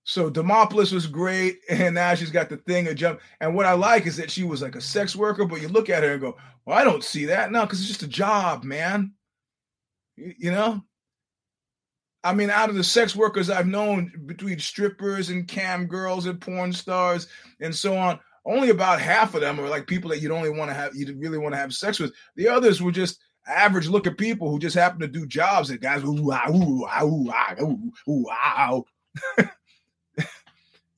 [0.08, 3.20] So Demopoulos was great, and now she's got the thing of jump.
[3.40, 5.90] And what I like is that she was like a sex worker, but you look
[5.90, 8.64] at her and go, "Well, I don't see that." now because it's just a job,
[8.64, 9.12] man.
[10.16, 10.82] You, you, know.
[12.22, 16.40] I mean, out of the sex workers I've known, between strippers and cam girls and
[16.40, 17.26] porn stars
[17.60, 20.70] and so on, only about half of them are like people that you'd only want
[20.70, 22.12] to have, you really want to have sex with.
[22.36, 26.02] The others were just average looking people who just happen to do jobs that guys
[26.04, 28.80] ooh ah, ooh ah, ooh ah, ooh, ooh ah.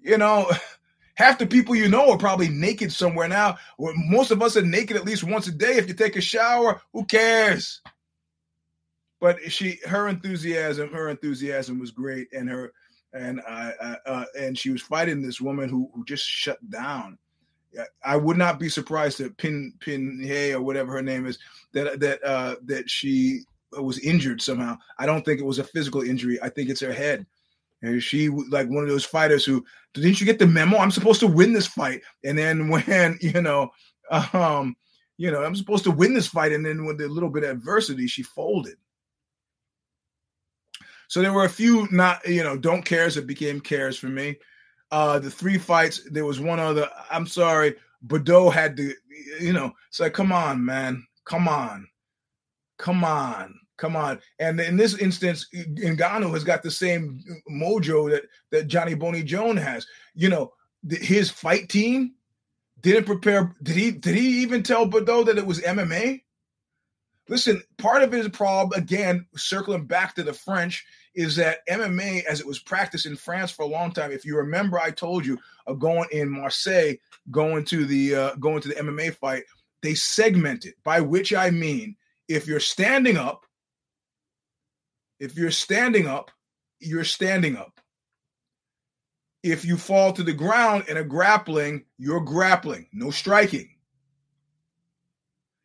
[0.00, 0.50] you know,
[1.14, 3.56] half the people you know are probably naked somewhere now.
[3.78, 5.76] Most of us are naked at least once a day.
[5.76, 7.80] If you take a shower, who cares?
[9.20, 12.72] But she, her enthusiasm, her enthusiasm was great, and her,
[13.12, 13.72] and uh,
[14.06, 17.18] uh, and she was fighting this woman who who just shut down.
[18.04, 21.38] I would not be surprised that Pin Pin Hey or whatever her name is
[21.72, 23.42] that that uh, that she
[23.72, 24.78] was injured somehow.
[24.98, 26.38] I don't think it was a physical injury.
[26.40, 27.26] I think it's her head.
[27.82, 29.64] And she like one of those fighters who
[29.94, 30.78] didn't you get the memo?
[30.78, 32.02] I'm supposed to win this fight.
[32.24, 33.70] And then when, you know,
[34.32, 34.76] um,
[35.16, 36.52] you know, I'm supposed to win this fight.
[36.52, 38.76] And then with a little bit of adversity, she folded.
[41.08, 44.36] So there were a few not, you know, don't cares that became cares for me.
[44.90, 46.88] Uh the three fights, there was one other.
[47.10, 47.76] I'm sorry,
[48.06, 48.94] Baudot had to,
[49.40, 51.06] you know, it's like, come on, man.
[51.24, 51.86] Come on.
[52.78, 53.58] Come on.
[53.78, 54.20] Come on.
[54.38, 57.20] And in this instance, Ngannou has got the same
[57.50, 59.86] mojo that, that Johnny Bones Jones has.
[60.14, 60.52] You know,
[60.88, 62.12] his fight team
[62.80, 63.54] didn't prepare.
[63.62, 66.22] Did he did he even tell Baudot that it was MMA?
[67.28, 72.40] Listen, part of his problem, again, circling back to the French, is that MMA, as
[72.40, 75.38] it was practiced in France for a long time, if you remember, I told you
[75.66, 76.94] of going in Marseille,
[77.30, 79.44] going to the uh, going to the MMA fight,
[79.82, 81.94] they segmented, by which I mean
[82.28, 83.46] if you're standing up,
[85.18, 86.30] if you're standing up,
[86.80, 87.80] you're standing up.
[89.42, 93.68] if you fall to the ground in a grappling, you're grappling, no striking.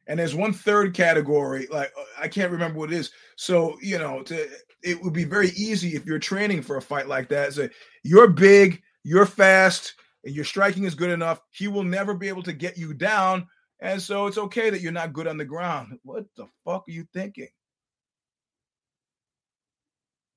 [0.05, 3.11] And there's one third category, like uh, I can't remember what it is.
[3.37, 4.47] So, you know, to,
[4.83, 7.53] it would be very easy if you're training for a fight like that.
[7.53, 7.69] So
[8.03, 9.93] you're big, you're fast,
[10.25, 11.39] and your striking is good enough.
[11.51, 13.47] He will never be able to get you down.
[13.79, 15.97] And so it's okay that you're not good on the ground.
[16.03, 17.47] What the fuck are you thinking?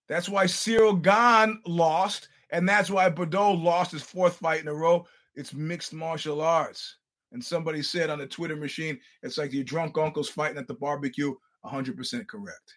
[0.09, 4.75] That's why Cyril Gane lost, and that's why Baudot lost his fourth fight in a
[4.75, 5.07] row.
[5.35, 6.97] It's mixed martial arts.
[7.33, 10.75] And somebody said on the Twitter machine, it's like your drunk uncles fighting at the
[10.75, 11.35] barbecue.
[11.65, 12.75] 100% correct.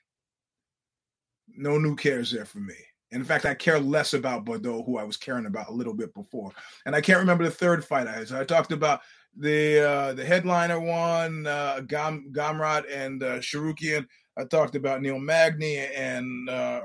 [1.55, 2.75] No new cares there for me.
[3.11, 6.13] In fact, I care less about Baudot, who I was caring about a little bit
[6.13, 6.51] before.
[6.85, 9.01] And I can't remember the third fight I I talked about
[9.35, 14.05] the uh, the headliner one, uh, Gam- Gamrot and uh, Tsarukyan.
[14.37, 16.81] I talked about Neil Magny and uh,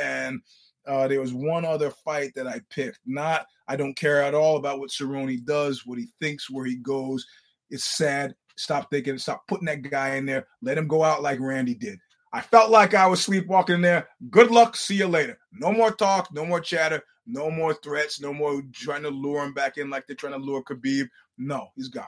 [0.00, 0.40] and
[0.86, 3.00] uh, there was one other fight that I picked.
[3.04, 6.76] Not, I don't care at all about what Cerrone does, what he thinks, where he
[6.76, 7.26] goes.
[7.70, 8.34] It's sad.
[8.56, 9.18] Stop thinking.
[9.18, 10.46] Stop putting that guy in there.
[10.62, 11.98] Let him go out like Randy did.
[12.32, 14.08] I felt like I was sleepwalking there.
[14.30, 14.76] Good luck.
[14.76, 15.38] See you later.
[15.52, 16.32] No more talk.
[16.32, 17.02] No more chatter.
[17.26, 18.20] No more threats.
[18.20, 21.08] No more trying to lure him back in like they're trying to lure Khabib.
[21.38, 22.04] No, he's gone.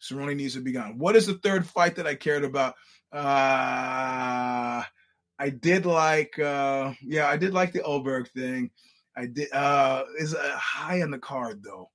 [0.00, 0.98] Cerrone needs to be gone.
[0.98, 2.74] What is the third fight that I cared about?
[3.12, 4.82] Uh,
[5.38, 8.70] I did like, uh, yeah, I did like the Ulberg thing.
[9.16, 9.52] I did.
[9.52, 11.90] Uh, is a high on the card though.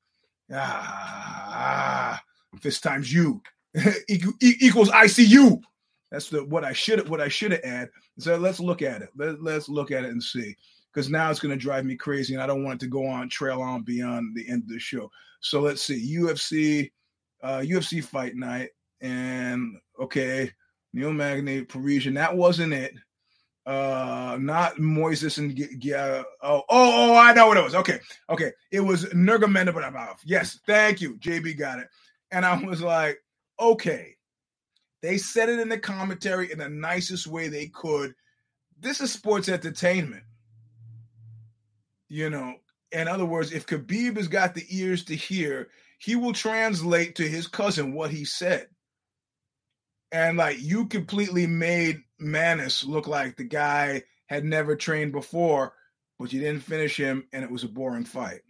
[0.52, 2.20] Ah,
[2.62, 3.42] this times you
[4.10, 5.62] equals ICU.
[6.12, 7.90] That's the what I should what I should have add.
[8.18, 9.10] So let's look at it.
[9.16, 10.56] Let, let's look at it and see.
[10.92, 13.06] Because now it's going to drive me crazy, and I don't want it to go
[13.06, 15.12] on trail on beyond the end of the show.
[15.40, 16.18] So let's see.
[16.18, 16.92] UFC,
[17.44, 20.52] uh, UFC fight night, and okay,
[20.94, 22.16] Neil Magny, Parisian.
[22.16, 22.96] That wasn't it.
[23.66, 26.24] Uh, not Moises and yeah.
[26.42, 27.76] Oh, oh, oh, I know what it was.
[27.76, 28.52] Okay, okay.
[28.72, 30.16] It was Nurmagomedov.
[30.26, 31.18] Yes, thank you.
[31.18, 31.88] JB got it.
[32.32, 33.20] And I was like,
[33.60, 34.16] okay.
[35.02, 38.14] They said it in the commentary in the nicest way they could.
[38.80, 40.24] This is sports entertainment.
[42.10, 42.56] You know,
[42.92, 45.70] in other words, if Khabib has got the ears to hear,
[46.00, 48.68] he will translate to his cousin what he said.
[50.12, 55.74] And like you completely made Maness look like the guy had never trained before,
[56.18, 58.42] but you didn't finish him and it was a boring fight.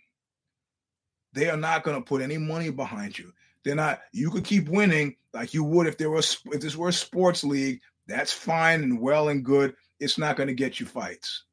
[1.33, 3.31] They are not going to put any money behind you.
[3.63, 3.99] They're not.
[4.11, 7.43] You could keep winning like you would if there was if this were a sports
[7.43, 7.81] league.
[8.07, 9.75] That's fine and well and good.
[9.99, 11.43] It's not going to get you fights.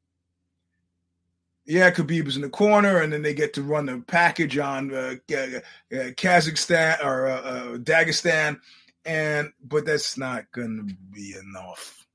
[1.65, 4.93] Yeah, Khabib is in the corner, and then they get to run the package on
[4.93, 5.59] uh, uh,
[5.91, 8.59] Kazakhstan or uh, uh, Dagestan,
[9.03, 12.05] and but that's not going to be enough.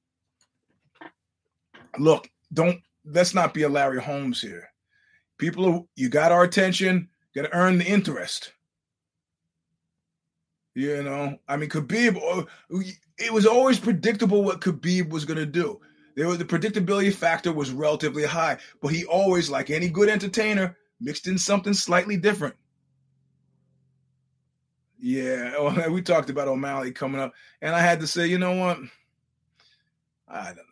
[1.98, 4.70] Look, don't let's not be a Larry Holmes here.
[5.38, 7.08] People, you got our attention.
[7.34, 8.52] Got to earn the interest.
[10.74, 12.44] You know, I mean, Khabib, uh,
[13.18, 15.80] it was always predictable what Khabib was going to do.
[16.16, 20.76] There was the predictability factor was relatively high, but he always, like any good entertainer,
[21.00, 22.54] mixed in something slightly different.
[24.98, 28.78] Yeah, we talked about O'Malley coming up, and I had to say, you know what?
[30.28, 30.71] I don't know.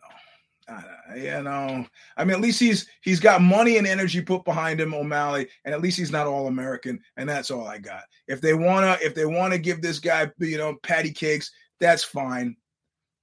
[0.69, 1.85] I, you know,
[2.17, 5.73] I mean, at least he's he's got money and energy put behind him, O'Malley, and
[5.73, 8.03] at least he's not all American, and that's all I got.
[8.27, 12.55] If they wanna, if they wanna give this guy, you know, patty cakes, that's fine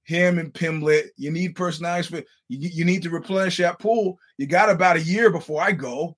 [0.09, 1.09] him and Pimblett.
[1.17, 4.17] You need personalities for you, you need to replenish that pool.
[4.37, 6.17] You got about a year before I go.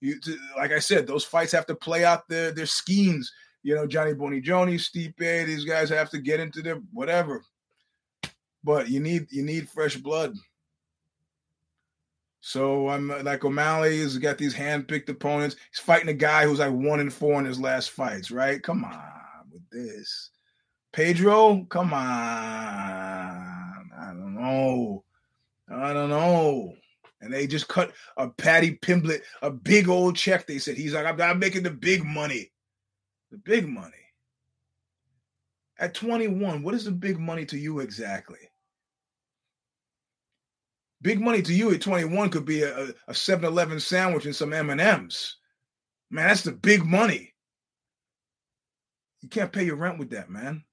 [0.00, 0.18] You
[0.56, 3.30] like I said, those fights have to play out their their schemes.
[3.62, 7.42] You know, Johnny Bonigioni, Stipe, these guys have to get into their whatever.
[8.64, 10.34] But you need you need fresh blood.
[12.40, 15.56] So I'm uh, like O'Malley has got these hand-picked opponents.
[15.70, 18.62] He's fighting a guy who's like one and four in his last fights, right?
[18.62, 19.00] Come on
[19.50, 20.30] with this.
[20.92, 22.00] Pedro, come on.
[23.98, 25.04] I don't know.
[25.70, 26.74] I don't know.
[27.22, 30.46] And they just cut a Paddy Pimblett a big old check.
[30.46, 32.52] They said he's like, I'm, I'm making the big money.
[33.30, 33.92] The big money.
[35.78, 38.50] At 21, what is the big money to you exactly?
[41.04, 45.34] Big money to you at 21 could be a, a 7-Eleven sandwich and some M&Ms.
[46.10, 47.34] Man, that's the big money.
[49.20, 50.64] You can't pay your rent with that, man.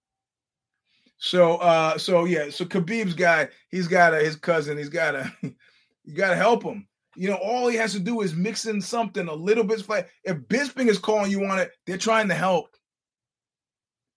[1.17, 5.31] So uh so yeah, so Khabib's guy, he's got a, his cousin, he's got a
[5.41, 6.87] you got to help him.
[7.15, 9.85] You know, all he has to do is mix in something a little bit.
[10.23, 12.75] If Bisping is calling you on it, they're trying to help.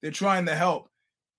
[0.01, 0.89] They're trying to help.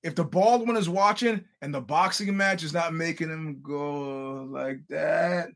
[0.06, 4.48] If the bald one is watching and the boxing match is not making him go
[4.50, 5.50] like that,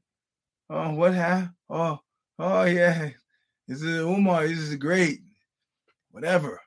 [0.69, 1.51] oh, what happened?
[1.69, 1.99] Oh,
[2.39, 3.09] Oh yeah,
[3.67, 4.47] this is Umar.
[4.47, 5.19] This is great.
[6.11, 6.61] Whatever.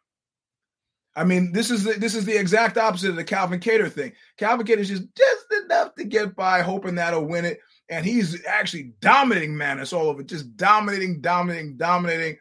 [1.17, 4.13] I mean, this is the, this is the exact opposite of the Calvin Kattar thing.
[4.37, 7.59] Calvin Kattar is just just enough to get by, hoping that'll win it,
[7.89, 12.37] and he's actually dominating Maness all over, just dominating, dominating, dominating,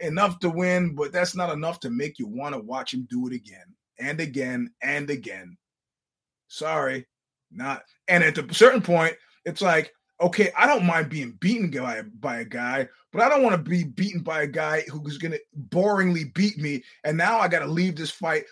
[0.00, 3.28] enough to win, but that's not enough to make you want to watch him do
[3.28, 5.56] it again and again and again.
[6.48, 7.06] Sorry,
[7.50, 7.82] not.
[8.08, 12.38] And at a certain point, it's like, okay, I don't mind being beaten by, by
[12.38, 15.40] a guy, but I don't want to be beaten by a guy who's going to
[15.68, 16.82] boringly beat me.
[17.04, 18.44] And now I got to leave this fight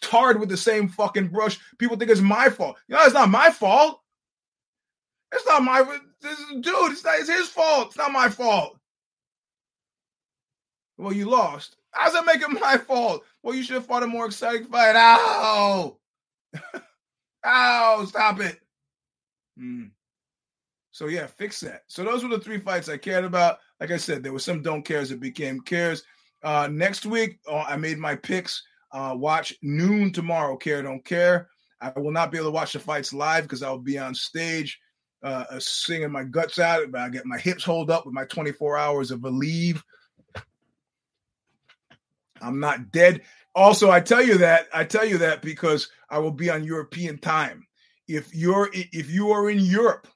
[0.00, 1.58] tarred with the same fucking brush.
[1.78, 2.76] People think it's my fault.
[2.88, 4.00] You know, it's not my fault.
[5.32, 5.82] It's not my
[6.20, 6.92] this dude.
[6.92, 7.18] It's not.
[7.18, 7.88] It's his fault.
[7.88, 8.78] It's not my fault.
[10.96, 11.76] Well, you lost.
[11.94, 13.24] How's that make it my fault?
[13.42, 14.96] Well, you should have fought a more exciting fight.
[14.96, 15.96] Ow!
[17.46, 18.04] Ow!
[18.06, 18.60] Stop it.
[19.56, 19.84] Hmm.
[20.90, 21.82] So yeah, fix that.
[21.88, 23.58] So those were the three fights I cared about.
[23.80, 26.02] Like I said, there was some don't cares that became cares.
[26.42, 28.62] Uh, next week, uh, I made my picks.
[28.92, 30.56] Uh, watch noon tomorrow.
[30.56, 31.48] Care don't care.
[31.80, 34.78] I will not be able to watch the fights live because I'll be on stage
[35.24, 36.90] uh, uh singing my guts out.
[36.92, 39.82] But I get my hips hold up with my 24 hours of Aleve.
[42.44, 43.22] I'm not dead.
[43.54, 47.18] Also, I tell you that I tell you that because I will be on European
[47.18, 47.66] time.
[48.08, 50.06] If you're if you are in Europe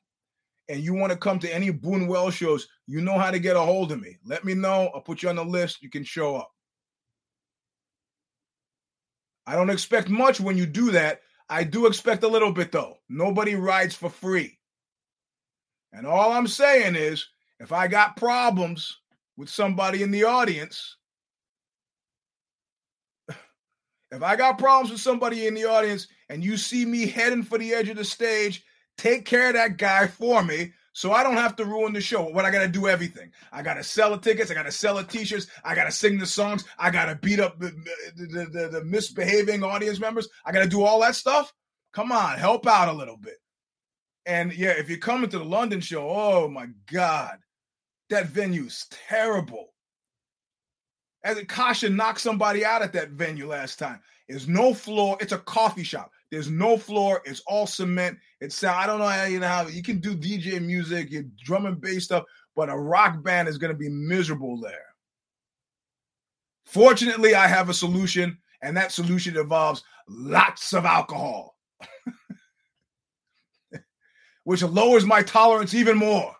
[0.68, 3.60] and you want to come to any Buñuel shows, you know how to get a
[3.60, 4.16] hold of me.
[4.24, 4.90] Let me know.
[4.94, 5.82] I'll put you on the list.
[5.82, 6.50] You can show up.
[9.46, 11.22] I don't expect much when you do that.
[11.48, 12.98] I do expect a little bit, though.
[13.08, 14.58] Nobody rides for free.
[15.92, 17.26] And all I'm saying is
[17.58, 18.98] if I got problems
[19.38, 20.96] with somebody in the audience,
[24.10, 27.58] if I got problems with somebody in the audience and you see me heading for
[27.58, 28.64] the edge of the stage
[28.96, 32.24] take care of that guy for me so I don't have to ruin the show.
[32.24, 33.30] What I got to do everything.
[33.52, 34.50] I got to sell the tickets.
[34.50, 35.46] I got to sell the t-shirts.
[35.64, 36.64] I got to sing the songs.
[36.76, 37.70] I got to beat up the,
[38.16, 40.28] the, the, the misbehaving audience members.
[40.44, 41.54] I got to do all that stuff.
[41.92, 43.36] Come on, help out a little bit.
[44.26, 47.38] And yeah, if you're coming to the London show, oh my God,
[48.10, 49.68] that venue's terrible.
[51.24, 54.00] As Kasha knocked somebody out at that venue last time.
[54.28, 55.16] There's no floor.
[55.20, 56.10] It's a coffee shop.
[56.30, 57.22] There's no floor.
[57.24, 58.18] It's all cement.
[58.40, 61.66] It's I don't know how you know how you can do DJ music, your drum
[61.66, 64.84] and bass stuff, but a rock band is going to be miserable there.
[66.66, 71.56] Fortunately, I have a solution, and that solution involves lots of alcohol,
[74.44, 76.36] which lowers my tolerance even more.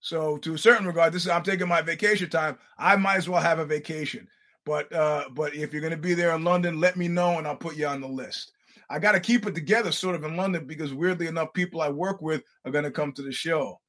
[0.00, 2.58] So, to a certain regard, this is I'm taking my vacation time.
[2.78, 4.26] I might as well have a vacation.
[4.64, 7.46] But uh, but if you're going to be there in London, let me know and
[7.46, 8.52] I'll put you on the list.
[8.88, 11.88] I got to keep it together sort of in London because weirdly enough, people I
[11.88, 13.80] work with are going to come to the show.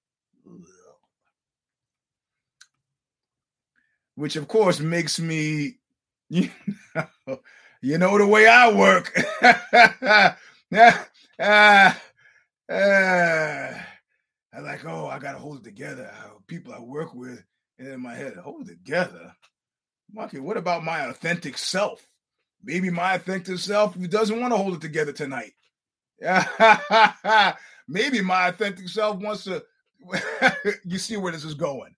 [4.16, 5.80] Which of course makes me,
[6.30, 6.49] you
[6.95, 7.39] know,
[7.82, 9.12] you know the way I work.
[9.41, 10.34] uh,
[12.70, 13.74] uh,
[14.53, 16.11] I like, oh, I gotta hold it together.
[16.47, 17.43] People I work with,
[17.79, 19.33] and in my head, hold it together.
[20.17, 22.05] Okay, what about my authentic self?
[22.63, 25.53] Maybe my authentic self doesn't want to hold it together tonight.
[26.19, 27.53] Yeah.
[27.87, 29.63] Maybe my authentic self wants to.
[30.85, 31.95] you see where this is going.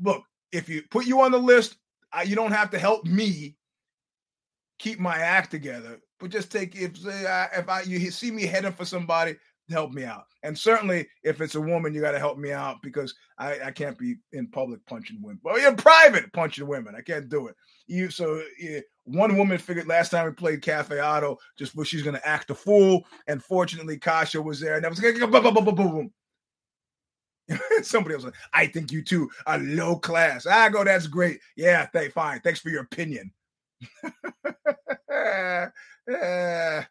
[0.00, 1.76] Look, if you put you on the list,
[2.12, 3.56] I, you don't have to help me
[4.78, 6.00] keep my act together.
[6.20, 9.36] But just take if if I you see me heading for somebody,
[9.70, 10.24] help me out.
[10.42, 13.70] And certainly, if it's a woman, you got to help me out because I, I
[13.70, 15.40] can't be in public punching women.
[15.42, 17.56] Well, in private punching women, I can't do it.
[17.86, 22.02] You so yeah, one woman figured last time we played Cafe Oto just was she's
[22.02, 25.54] going to act a fool, and fortunately, Kasha was there, and I was boom, boom,
[25.64, 26.12] boom, boom.
[27.82, 30.46] Somebody else, like, I think you two are low class.
[30.48, 31.40] Ah, I go, that's great.
[31.56, 32.40] Yeah, thank, fine.
[32.40, 33.32] Thanks for your opinion.
[35.10, 35.66] Eh,
[36.12, 36.82] eh,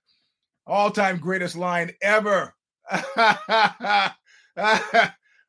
[0.66, 2.56] All time greatest line ever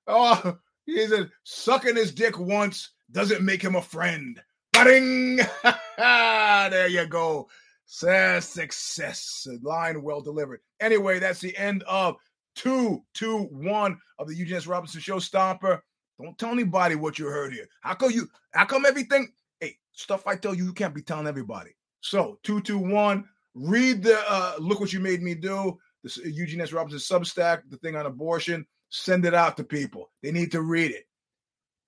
[0.07, 4.41] oh, he said, sucking his dick once doesn't make him a friend.
[4.73, 5.41] Butting.
[5.99, 7.49] there you go.
[7.87, 9.47] Says success.
[9.63, 10.61] Line well delivered.
[10.81, 12.17] Anyway, that's the end of
[12.55, 14.67] two, two, one of the Eugene S.
[14.67, 15.81] Robinson Show Stomper.
[16.21, 17.69] Don't tell anybody what you heard here.
[17.81, 18.29] How come you?
[18.53, 19.33] How come everything?
[19.61, 21.71] Hey, stuff I tell you, you can't be telling everybody.
[22.01, 23.29] So two, two, one.
[23.55, 26.73] Read the uh, look what you made me do the Eugene S.
[26.73, 30.11] Robinson Substack, the thing on abortion, send it out to people.
[30.23, 31.05] They need to read it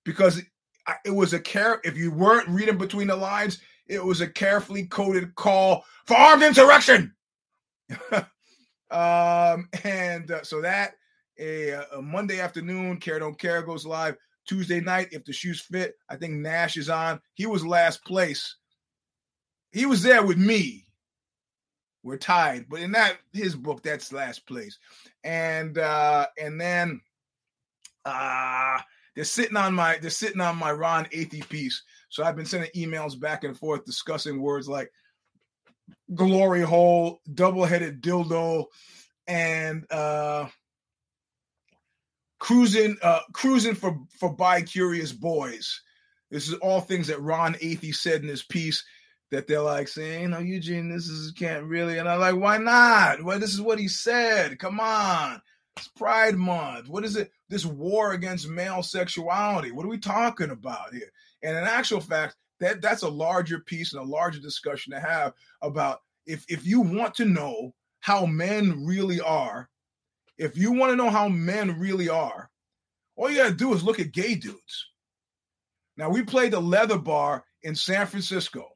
[0.03, 0.41] because
[1.05, 1.79] it was a care.
[1.83, 6.43] If you weren't reading between the lines, it was a carefully coded call for armed
[6.43, 7.13] insurrection.
[8.91, 10.93] um, and uh, so that
[11.39, 14.17] a, a Monday afternoon, Care Don't Care goes live.
[14.47, 17.19] Tuesday night, if the shoes fit, I think Nash is on.
[17.33, 18.55] He was last place.
[19.71, 20.86] He was there with me.
[22.03, 24.77] We're tied, but in that his book, that's last place.
[25.23, 27.01] And uh and then
[28.05, 28.79] uh
[29.15, 31.83] they're sitting on my they're sitting on my Ron Athey piece.
[32.09, 34.91] So I've been sending emails back and forth discussing words like
[36.15, 38.65] glory hole, double-headed dildo,
[39.27, 40.47] and uh
[42.39, 45.81] cruising uh cruising for for bi curious boys
[46.29, 48.85] this is all things that ron athey said in his piece
[49.31, 53.23] that they're like saying no eugene this is can't really and i'm like why not?
[53.23, 54.59] Well this is what he said.
[54.59, 55.41] Come on.
[55.75, 56.87] It's pride month.
[56.87, 57.31] What is it?
[57.49, 59.71] This war against male sexuality.
[59.71, 61.11] What are we talking about here?
[61.43, 65.33] And in actual fact that that's a larger piece and a larger discussion to have
[65.61, 69.69] about if if you want to know how men really are
[70.37, 72.49] if you want to know how men really are,
[73.15, 74.87] all you got to do is look at gay dudes.
[75.97, 78.67] Now, we played the leather bar in San Francisco.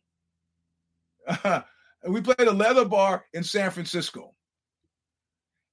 [2.08, 4.34] we played a leather bar in San Francisco.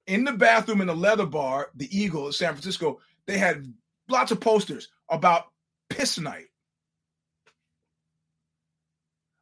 [0.07, 3.71] In the bathroom in the leather bar, the Eagle in San Francisco, they had
[4.09, 5.45] lots of posters about
[5.89, 6.47] piss night.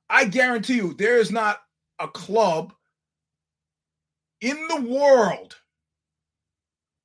[0.10, 1.60] I guarantee you, there is not
[2.00, 2.74] a club
[4.42, 5.56] in the world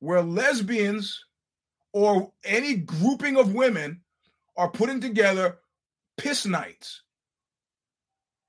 [0.01, 1.25] where lesbians
[1.93, 4.01] or any grouping of women
[4.57, 5.59] are putting together
[6.17, 7.03] piss nights.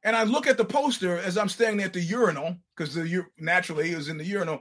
[0.03, 3.91] And I look at the poster as I'm standing at the urinal because the naturally
[3.91, 4.59] it was in the urinal,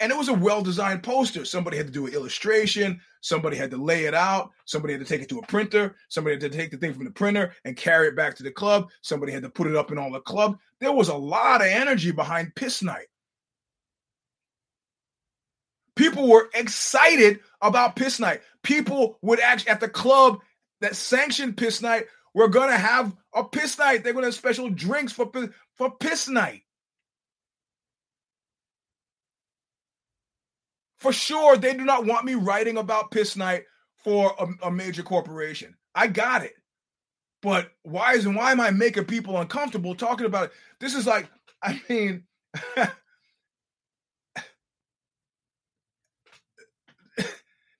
[0.00, 1.44] and it was a well-designed poster.
[1.44, 5.06] Somebody had to do an illustration, somebody had to lay it out, somebody had to
[5.06, 7.76] take it to a printer, somebody had to take the thing from the printer and
[7.76, 10.20] carry it back to the club, somebody had to put it up in all the
[10.20, 10.58] club.
[10.80, 13.06] There was a lot of energy behind piss night.
[15.96, 18.42] People were excited about Piss Night.
[18.62, 20.38] People would actually, at the club
[20.80, 24.04] that sanctioned Piss Night, we're going to have a Piss Night.
[24.04, 25.30] They're going to have special drinks for,
[25.74, 26.62] for Piss Night.
[30.98, 33.64] For sure, they do not want me writing about Piss Night
[33.96, 35.74] for a, a major corporation.
[35.94, 36.54] I got it.
[37.40, 40.52] But why is and why am I making people uncomfortable talking about it?
[40.80, 41.30] This is like,
[41.62, 42.24] I mean,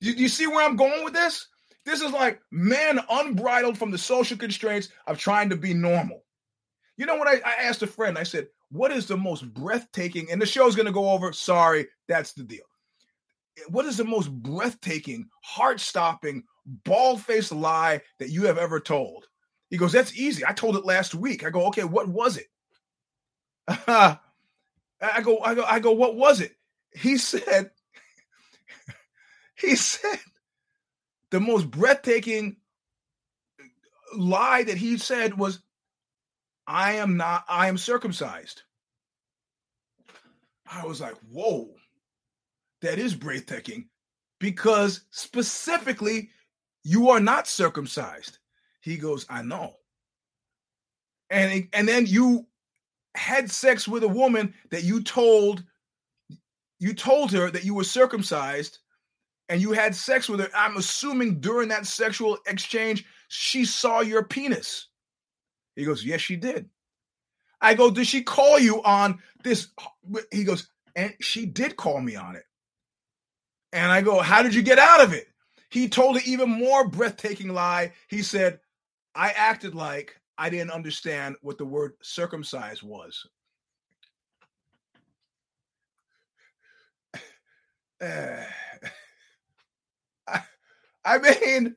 [0.01, 1.49] You, you see where I'm going with this?
[1.89, 6.23] This is like man unbridled from the social constraints of trying to be normal.
[6.99, 7.29] You know what?
[7.29, 10.31] I, I asked a friend, I said, What is the most breathtaking?
[10.31, 11.33] And the show's going to go over.
[11.33, 12.67] Sorry, that's the deal.
[13.69, 19.27] What is the most breathtaking, heart stopping, bald faced lie that you have ever told?
[19.71, 20.45] He goes, That's easy.
[20.45, 21.43] I told it last week.
[21.43, 22.49] I go, Okay, what was it?
[23.69, 24.19] I
[25.23, 26.53] go, I go, I go, what was it?
[26.93, 27.71] He said,
[29.55, 30.19] he said
[31.31, 32.57] the most breathtaking
[34.17, 35.61] lie that he said was,
[36.67, 38.63] I am not, I am circumcised.
[40.71, 41.71] I was like, whoa,
[42.83, 43.89] that is breathtaking
[44.39, 46.31] because specifically,
[46.85, 48.39] you are not circumcised.
[48.81, 49.75] He goes, I know.
[51.31, 52.47] And, and then you
[53.15, 55.65] had sex with a woman that you told
[56.81, 58.79] you told her that you were circumcised
[59.49, 64.25] and you had sex with her, I'm assuming during that sexual exchange, she saw your
[64.25, 64.89] penis.
[65.75, 66.69] He goes, Yes, she did.
[67.61, 69.69] I go, Did she call you on this?
[70.31, 72.45] He goes, And she did call me on it.
[73.73, 75.29] And I go, How did you get out of it?
[75.71, 77.93] He told an even more breathtaking lie.
[78.09, 78.61] He said,
[79.15, 83.27] I acted like I didn't understand what the word circumcised was.
[88.01, 88.45] Uh,
[91.09, 91.75] I mean,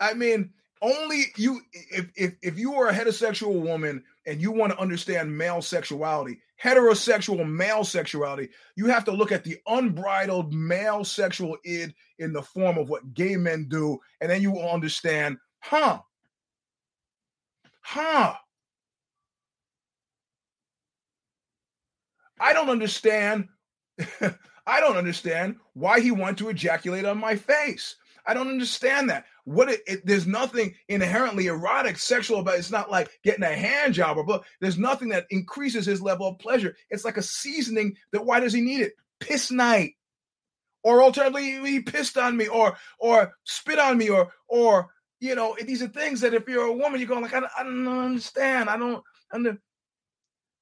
[0.00, 0.50] I mean,
[0.80, 5.36] only you if if if you are a heterosexual woman and you want to understand
[5.36, 11.94] male sexuality, heterosexual male sexuality, you have to look at the unbridled male sexual id
[12.18, 16.00] in the form of what gay men do, and then you will understand, huh?
[17.82, 18.34] Huh?
[22.40, 23.48] I don't understand.
[24.66, 27.96] I don't understand why he wanted to ejaculate on my face.
[28.26, 29.24] I don't understand that.
[29.44, 32.58] What it, it, there's nothing inherently erotic, sexual about it.
[32.58, 36.26] It's not like getting a hand job or but there's nothing that increases his level
[36.26, 36.74] of pleasure.
[36.90, 38.94] It's like a seasoning that why does he need it?
[39.20, 39.92] Piss night.
[40.82, 44.88] Or alternatively, he pissed on me or or spit on me or or
[45.20, 47.62] you know, these are things that if you're a woman, you're going like, I, I
[47.62, 48.68] don't understand.
[48.68, 49.02] I don't
[49.32, 49.58] under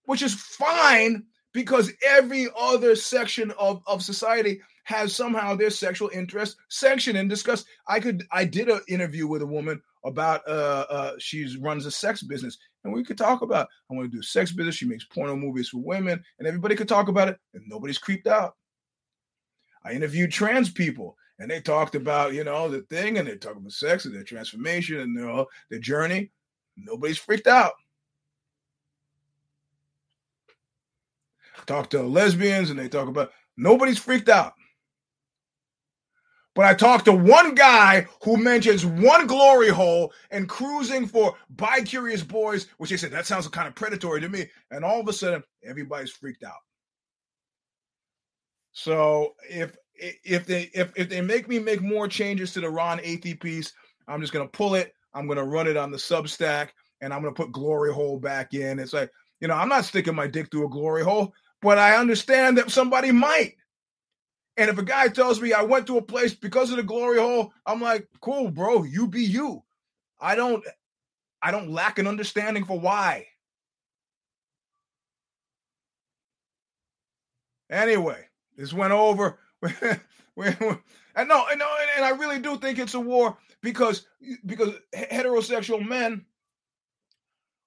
[0.05, 6.57] which is fine because every other section of, of society has somehow their sexual interest
[6.69, 7.67] sanctioned and discussed.
[7.87, 11.91] I could I did an interview with a woman about uh uh she runs a
[11.91, 14.75] sex business and we could talk about I want to do sex business.
[14.75, 18.27] She makes porno movies for women and everybody could talk about it and nobody's creeped
[18.27, 18.57] out.
[19.85, 23.59] I interviewed trans people and they talked about you know the thing and they talked
[23.59, 26.31] about sex and their transformation and their, their journey.
[26.77, 27.73] Nobody's freaked out.
[31.67, 34.55] Talk to lesbians and they talk about nobody's freaked out.
[36.55, 42.23] But I talked to one guy who mentions one glory hole and cruising for bi-curious
[42.23, 44.51] boys, which they said that sounds kind of predatory to me.
[44.71, 46.61] And all of a sudden, everybody's freaked out.
[48.73, 52.99] So if if they if if they make me make more changes to the Ron
[52.99, 53.73] Athey piece,
[54.09, 54.93] I'm just gonna pull it.
[55.15, 56.69] I'm gonna run it on the Substack,
[57.01, 58.79] and I'm gonna put glory hole back in.
[58.79, 59.11] It's like
[59.43, 62.71] you know, I'm not sticking my dick through a glory hole, but I understand that
[62.71, 63.57] somebody might.
[64.57, 67.19] And if a guy tells me I went to a place because of the glory
[67.19, 69.65] hole, I'm like, cool, bro, you be you.
[70.21, 70.65] I don't
[71.43, 73.27] I don't lack an understanding for why.
[77.69, 78.25] Anyway,
[78.57, 79.41] this went over.
[79.63, 79.99] and
[80.37, 80.57] no,
[81.17, 84.07] and no, and I really do think it's a war because
[84.47, 86.25] because heterosexual men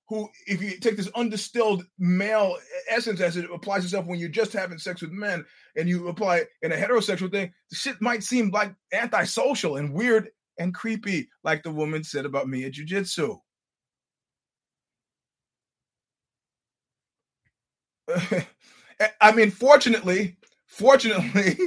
[0.07, 2.57] who, if you take this undistilled male
[2.89, 5.43] essence as it applies itself when you're just having sex with men
[5.75, 9.93] and you apply it in a heterosexual thing, the shit might seem like antisocial and
[9.93, 10.29] weird
[10.59, 13.39] and creepy, like the woman said about me at jujitsu.
[19.19, 20.37] I mean, fortunately,
[20.67, 21.57] fortunately,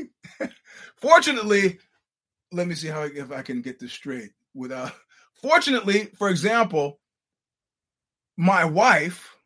[0.96, 1.78] fortunately,
[2.52, 4.92] let me see how if I can get this straight without.
[5.42, 7.00] Fortunately, for example,
[8.38, 9.36] my wife,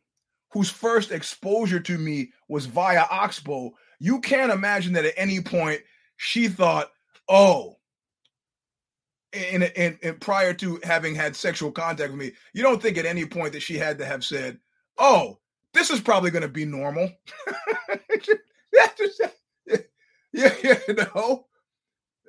[0.51, 5.81] whose first exposure to me was via Oxbow, you can't imagine that at any point
[6.17, 6.91] she thought,
[7.27, 7.77] oh,
[9.33, 13.07] in, in, in, prior to having had sexual contact with me, you don't think at
[13.07, 14.59] any point that she had to have said,
[14.99, 15.39] "Oh,
[15.73, 17.09] this is probably going to be normal."
[20.33, 21.47] yeah, yeah, you know.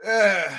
[0.06, 0.58] Uh,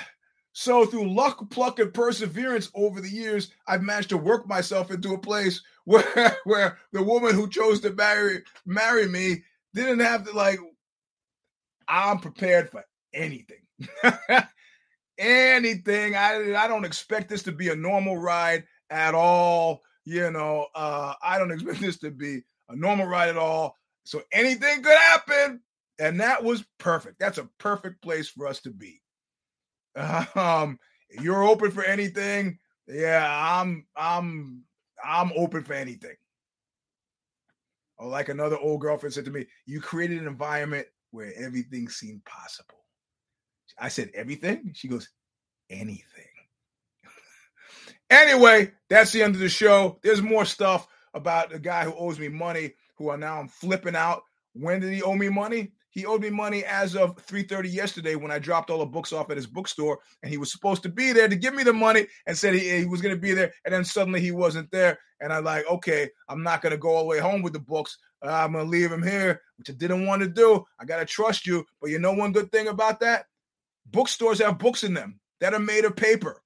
[0.53, 5.15] so through luck, pluck, and perseverance over the years, I've managed to work myself into
[5.15, 9.44] a place where where the woman who chose to marry marry me
[9.74, 10.60] didn't have to like.
[11.88, 12.84] I'm prepared for
[13.14, 13.62] anything.
[15.18, 16.16] anything.
[16.16, 19.82] I I don't expect this to be a normal ride at all.
[20.03, 23.78] You know, uh, I don't expect this to be a normal ride at all.
[24.03, 25.62] So anything could happen,
[25.99, 27.20] and that was perfect.
[27.20, 29.02] That's a perfect place for us to be.
[30.36, 30.80] Um,
[31.10, 32.60] you're open for anything.
[32.88, 34.64] Yeah, I'm I'm
[35.06, 36.15] I'm open for anything.
[37.98, 42.26] Or like another old girlfriend said to me, you created an environment where everything seemed
[42.26, 42.84] possible.
[43.80, 44.72] I said, everything?
[44.73, 45.10] She goes,
[45.69, 46.03] anything.
[48.10, 49.99] anyway, that's the end of the show.
[50.02, 54.23] There's more stuff about the guy who owes me money, who are now flipping out.
[54.53, 55.72] When did he owe me money?
[55.96, 59.32] He owed me money as of 3:30 yesterday when I dropped all the books off
[59.32, 62.08] at his bookstore, and he was supposed to be there to give me the money
[62.28, 65.00] and said he, he was going to be there, and then suddenly he wasn't there,
[65.22, 67.60] and I'm like, okay, I'm not going to go all the way home with the
[67.60, 67.98] books.
[68.22, 70.66] Uh, I'm going to leave him here, which I didn't want to do.
[70.78, 73.26] I got to trust you, but you know one good thing about that?
[73.86, 76.42] Bookstores have books in them that are made of paper.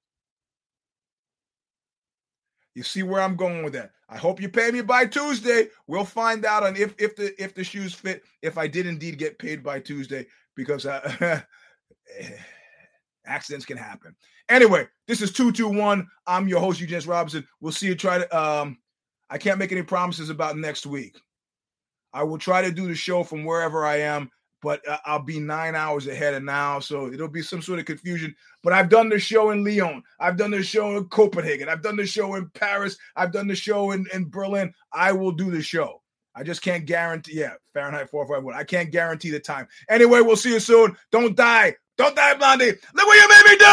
[2.80, 3.90] You see where I'm going with that.
[4.08, 5.68] I hope you pay me by Tuesday.
[5.86, 8.24] We'll find out on if if the if the shoes fit.
[8.40, 10.24] If I did indeed get paid by Tuesday,
[10.56, 11.42] because uh,
[13.26, 14.16] accidents can happen.
[14.48, 16.06] Anyway, this is two two one.
[16.26, 17.46] I'm your host Eugene Robinson.
[17.60, 17.94] We'll see you.
[17.94, 18.34] Try to.
[18.34, 18.78] Um,
[19.28, 21.20] I can't make any promises about next week.
[22.14, 24.30] I will try to do the show from wherever I am
[24.62, 27.84] but uh, I'll be nine hours ahead of now, so it'll be some sort of
[27.86, 28.34] confusion.
[28.62, 31.96] But I've done the show in Lyon, I've done the show in Copenhagen, I've done
[31.96, 34.72] the show in Paris, I've done the show in, in Berlin.
[34.92, 36.02] I will do the show.
[36.34, 37.34] I just can't guarantee.
[37.34, 38.54] Yeah, Fahrenheit 451.
[38.54, 39.66] I can't guarantee the time.
[39.88, 40.96] Anyway, we'll see you soon.
[41.10, 41.74] Don't die.
[41.98, 42.72] Don't die, Blondie.
[42.94, 43.66] Look what you made me do.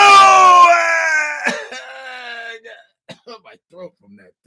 [3.43, 4.31] My throat from that.